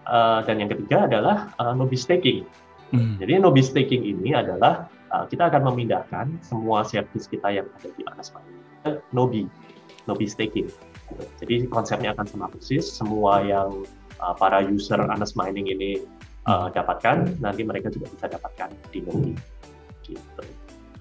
uh, 0.08 0.40
dan 0.48 0.56
yang 0.58 0.70
ketiga 0.72 1.06
adalah 1.06 1.52
uh, 1.60 1.76
nobi 1.76 2.00
staking. 2.00 2.48
Mm. 2.90 3.20
Jadi 3.22 3.32
nobi 3.38 3.62
staking 3.62 4.02
ini 4.02 4.34
adalah 4.34 4.88
uh, 5.12 5.24
kita 5.26 5.50
akan 5.50 5.62
memindahkan 5.70 6.26
semua 6.42 6.86
service 6.86 7.26
kita 7.26 7.50
yang 7.50 7.66
ada 7.78 7.88
di 7.94 8.02
Anas 8.08 8.32
Mining 8.34 8.62
ke 8.80 8.90
nobi, 9.12 9.42
nobi 10.06 10.26
staking. 10.26 10.70
Jadi 11.42 11.66
konsepnya 11.66 12.14
akan 12.14 12.26
sama 12.26 12.46
persis. 12.48 12.86
Semua 12.86 13.42
yang 13.42 13.82
uh, 14.22 14.34
para 14.38 14.62
user 14.62 14.98
Anas 15.02 15.34
Mining 15.34 15.68
ini 15.68 16.00
uh, 16.46 16.70
dapatkan, 16.70 17.42
nanti 17.42 17.66
mereka 17.66 17.90
juga 17.90 18.08
bisa 18.08 18.30
dapatkan 18.30 18.70
di 18.94 19.02
nobi. 19.02 19.32
Gitu. 20.06 20.42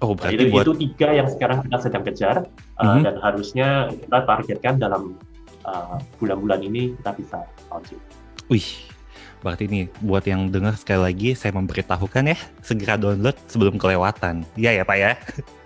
Oh, 0.00 0.16
berarti 0.16 0.48
itu, 0.48 0.52
buat... 0.52 0.64
itu 0.64 0.72
tiga 0.88 1.08
yang 1.12 1.28
sekarang 1.28 1.60
kita 1.68 1.78
sedang 1.78 2.02
kejar 2.08 2.36
uh, 2.80 2.82
mm-hmm. 2.82 3.02
dan 3.04 3.14
harusnya 3.20 3.68
kita 3.92 4.18
targetkan 4.24 4.74
dalam 4.80 5.02
uh, 5.68 6.00
bulan-bulan 6.16 6.64
ini 6.64 6.96
kita 6.98 7.12
bisa 7.20 7.38
launching. 7.68 8.00
Wih, 8.48 8.66
berarti 9.40 9.64
ini 9.68 9.80
buat 10.04 10.24
yang 10.28 10.52
dengar 10.52 10.76
sekali 10.76 11.00
lagi 11.00 11.28
saya 11.32 11.56
memberitahukan 11.56 12.24
ya 12.28 12.38
segera 12.60 13.00
download 13.00 13.36
sebelum 13.48 13.80
kelewatan. 13.80 14.44
Iya 14.56 14.80
ya 14.80 14.84
Pak 14.84 14.96
ya. 14.96 15.12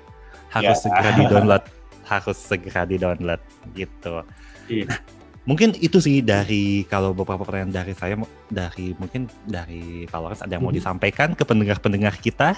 harus 0.54 0.78
ya. 0.78 0.82
segera 0.86 1.10
di 1.18 1.24
download, 1.26 1.64
harus 2.14 2.38
segera 2.38 2.82
di 2.86 2.96
download 2.96 3.42
gitu. 3.74 4.22
Iya. 4.70 4.86
Nah, 4.86 4.98
mungkin 5.44 5.74
itu 5.76 5.98
sih 5.98 6.22
dari 6.22 6.86
kalau 6.86 7.10
beberapa 7.10 7.42
pertanyaan 7.42 7.74
dari 7.74 7.92
saya 7.92 8.14
dari 8.48 8.94
mungkin 8.96 9.26
dari 9.44 10.06
Pak 10.06 10.18
Lawrence 10.22 10.42
ada 10.46 10.54
yang 10.54 10.62
mau 10.62 10.70
mm-hmm. 10.70 10.80
disampaikan 10.80 11.28
ke 11.34 11.42
pendengar-pendengar 11.42 12.14
kita 12.22 12.54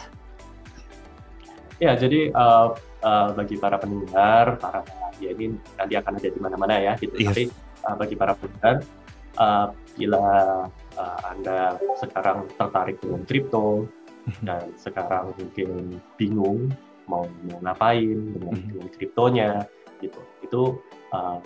Ya, 1.77 1.93
jadi 1.93 2.33
uh, 2.33 2.73
uh, 3.05 3.29
bagi 3.37 3.61
para 3.61 3.77
pendengar, 3.77 4.57
para 4.57 4.81
ya 5.21 5.29
ini 5.37 5.61
nanti 5.77 5.93
akan 5.93 6.17
ada 6.17 6.29
di 6.33 6.41
mana-mana 6.41 6.75
ya, 6.81 6.93
gitu. 6.97 7.21
Yes. 7.21 7.29
Tapi 7.29 7.45
uh, 7.85 7.97
bagi 8.01 8.17
para 8.17 8.33
pendengar, 8.33 8.81
uh, 9.37 9.67
bila 9.93 10.25
uh, 10.97 11.21
anda 11.31 11.77
sekarang 12.01 12.49
tertarik 12.57 12.97
dengan 13.01 13.23
kripto 13.25 13.87
dan 14.43 14.75
sekarang 14.75 15.31
mungkin 15.39 16.03
bingung 16.19 16.75
mau 17.07 17.23
mau 17.47 17.59
ngapain 17.63 18.19
dengan, 18.35 18.55
mm-hmm. 18.59 18.71
dengan 18.75 18.89
kriptonya, 18.91 19.51
gitu, 20.03 20.21
itu 20.43 20.63
uh, 21.15 21.39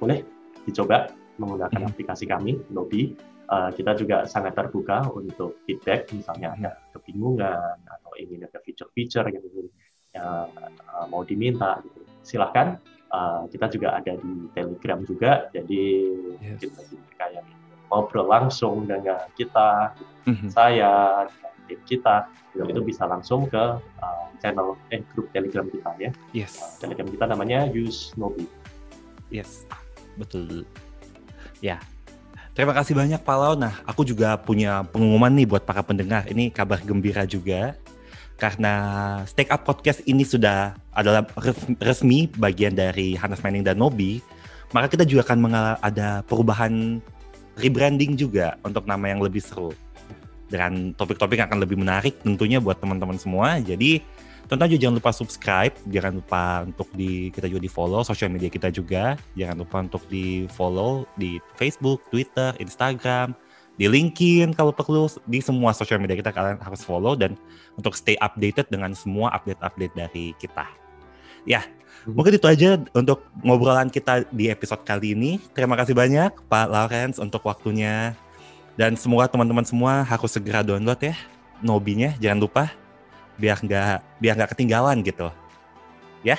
boleh 0.00 0.24
dicoba 0.64 1.12
menggunakan 1.36 1.68
mm 1.68 1.84
-hmm. 1.84 1.92
aplikasi 1.92 2.24
kami, 2.24 2.52
Nobi. 2.72 3.12
Uh, 3.52 3.68
kita 3.76 3.92
juga 3.92 4.24
sangat 4.24 4.56
terbuka 4.56 5.04
untuk 5.12 5.60
feedback, 5.68 6.08
misalnya 6.16 6.56
ada 6.56 6.70
kebingungan 6.96 7.84
atau 7.84 8.12
ingin 8.16 8.48
ada 8.48 8.56
fitur-fitur 8.64 9.28
yang 9.28 9.44
ingin 9.44 9.66
uh, 10.16 10.48
uh, 10.88 11.06
mau 11.12 11.20
diminta, 11.20 11.84
gitu. 11.84 12.00
silahkan. 12.24 12.80
Uh, 13.12 13.44
kita 13.52 13.68
juga 13.68 13.92
ada 13.92 14.16
di 14.16 14.48
Telegram 14.56 15.04
juga, 15.04 15.52
jadi 15.52 15.84
yes. 16.40 16.64
kita 16.64 16.80
mereka 16.96 17.26
yang 17.28 17.44
ngobrol 17.92 18.24
langsung 18.24 18.88
dengan 18.88 19.28
kita, 19.36 19.92
mm-hmm. 20.24 20.48
saya, 20.48 21.28
tim 21.68 21.76
kita, 21.84 22.24
itu, 22.56 22.64
itu 22.64 22.80
bisa 22.80 23.04
langsung 23.04 23.44
ke 23.52 23.60
uh, 24.00 24.26
channel 24.40 24.80
eh 24.88 25.04
grup 25.12 25.28
Telegram 25.36 25.68
kita 25.68 25.90
ya. 26.00 26.10
Yes. 26.32 26.56
Uh, 26.56 26.88
Telegram 26.88 27.08
kita 27.12 27.24
namanya 27.28 27.68
Use 27.68 28.16
Nobi. 28.16 28.48
Yes, 29.28 29.68
betul. 30.16 30.64
Ya, 31.60 31.78
Terima 32.52 32.76
kasih 32.76 32.92
banyak 32.92 33.24
Pak 33.24 33.36
Lau. 33.40 33.56
Nah, 33.56 33.80
aku 33.88 34.04
juga 34.04 34.36
punya 34.36 34.84
pengumuman 34.84 35.32
nih 35.32 35.48
buat 35.48 35.64
para 35.64 35.80
pendengar. 35.80 36.28
Ini 36.28 36.52
kabar 36.52 36.84
gembira 36.84 37.24
juga 37.24 37.72
karena 38.42 38.74
Stake 39.22 39.54
Up 39.54 39.62
Podcast 39.62 40.02
ini 40.02 40.26
sudah 40.26 40.74
adalah 40.90 41.22
resmi 41.78 42.26
bagian 42.26 42.74
dari 42.74 43.14
Hanas 43.14 43.38
Mining 43.46 43.62
dan 43.62 43.78
Nobi, 43.78 44.18
maka 44.74 44.90
kita 44.90 45.06
juga 45.06 45.22
akan 45.30 45.48
ada 45.78 46.26
perubahan 46.26 46.98
rebranding 47.58 48.16
juga 48.16 48.56
untuk 48.64 48.86
nama 48.88 49.12
yang 49.12 49.20
lebih 49.20 49.42
seru. 49.42 49.72
Dan 50.52 50.92
topik-topik 50.96 51.40
akan 51.40 51.64
lebih 51.64 51.80
menarik 51.80 52.20
tentunya 52.20 52.60
buat 52.60 52.76
teman-teman 52.76 53.16
semua. 53.16 53.56
Jadi 53.60 54.04
tentu 54.52 54.62
aja 54.68 54.76
jangan 54.76 55.00
lupa 55.00 55.10
subscribe, 55.16 55.72
jangan 55.88 56.20
lupa 56.20 56.44
untuk 56.68 56.88
di 56.92 57.32
kita 57.32 57.48
juga 57.48 57.62
di 57.64 57.72
follow 57.72 58.04
sosial 58.04 58.28
media 58.28 58.52
kita 58.52 58.68
juga, 58.68 59.16
jangan 59.32 59.56
lupa 59.64 59.76
untuk 59.80 60.04
di 60.12 60.44
follow 60.52 61.08
di 61.16 61.40
Facebook, 61.56 62.04
Twitter, 62.12 62.52
Instagram, 62.60 63.32
di 63.80 63.88
LinkedIn 63.88 64.52
kalau 64.52 64.76
perlu 64.76 65.08
di 65.24 65.40
semua 65.40 65.72
sosial 65.72 65.96
media 66.04 66.20
kita 66.20 66.28
kalian 66.28 66.60
harus 66.60 66.84
follow 66.84 67.16
dan 67.16 67.32
untuk 67.80 67.96
stay 67.96 68.20
updated 68.20 68.68
dengan 68.68 68.92
semua 68.92 69.32
update-update 69.32 69.94
dari 69.96 70.36
kita. 70.36 70.81
Ya, 71.42 71.66
hmm. 72.06 72.14
mungkin 72.14 72.38
itu 72.38 72.46
aja 72.46 72.78
untuk 72.94 73.26
ngobrolan 73.42 73.90
kita 73.90 74.26
di 74.30 74.48
episode 74.48 74.82
kali 74.86 75.14
ini. 75.16 75.42
Terima 75.52 75.74
kasih 75.74 75.94
banyak 75.96 76.32
Pak 76.46 76.66
Lawrence 76.70 77.18
untuk 77.18 77.42
waktunya 77.44 78.14
dan 78.78 78.96
semoga 78.96 79.28
teman-teman 79.28 79.66
semua 79.66 80.00
harus 80.06 80.32
segera 80.32 80.64
download 80.64 80.96
ya 81.02 81.12
Nobinya, 81.62 82.10
jangan 82.18 82.42
lupa 82.42 82.64
biar 83.38 83.62
nggak 83.62 84.18
biar 84.18 84.34
nggak 84.34 84.50
ketinggalan 84.52 84.98
gitu. 85.06 85.30
Ya, 86.26 86.36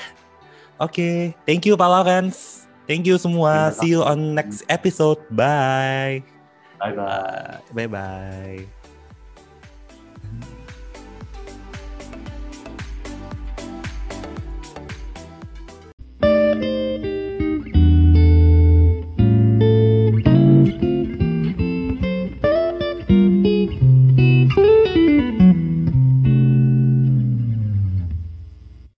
oke, 0.77 0.91
okay. 0.93 1.15
thank 1.47 1.63
you 1.63 1.79
Pak 1.79 1.89
Lawrence. 1.89 2.67
Thank 2.83 3.07
you 3.07 3.15
semua. 3.15 3.71
See 3.71 3.95
you 3.95 4.03
on 4.03 4.35
next 4.35 4.67
episode. 4.67 5.23
Bye. 5.31 6.27
Bye 6.75 6.91
bye. 6.91 7.63
Bye 7.71 7.87
bye. 7.87 8.67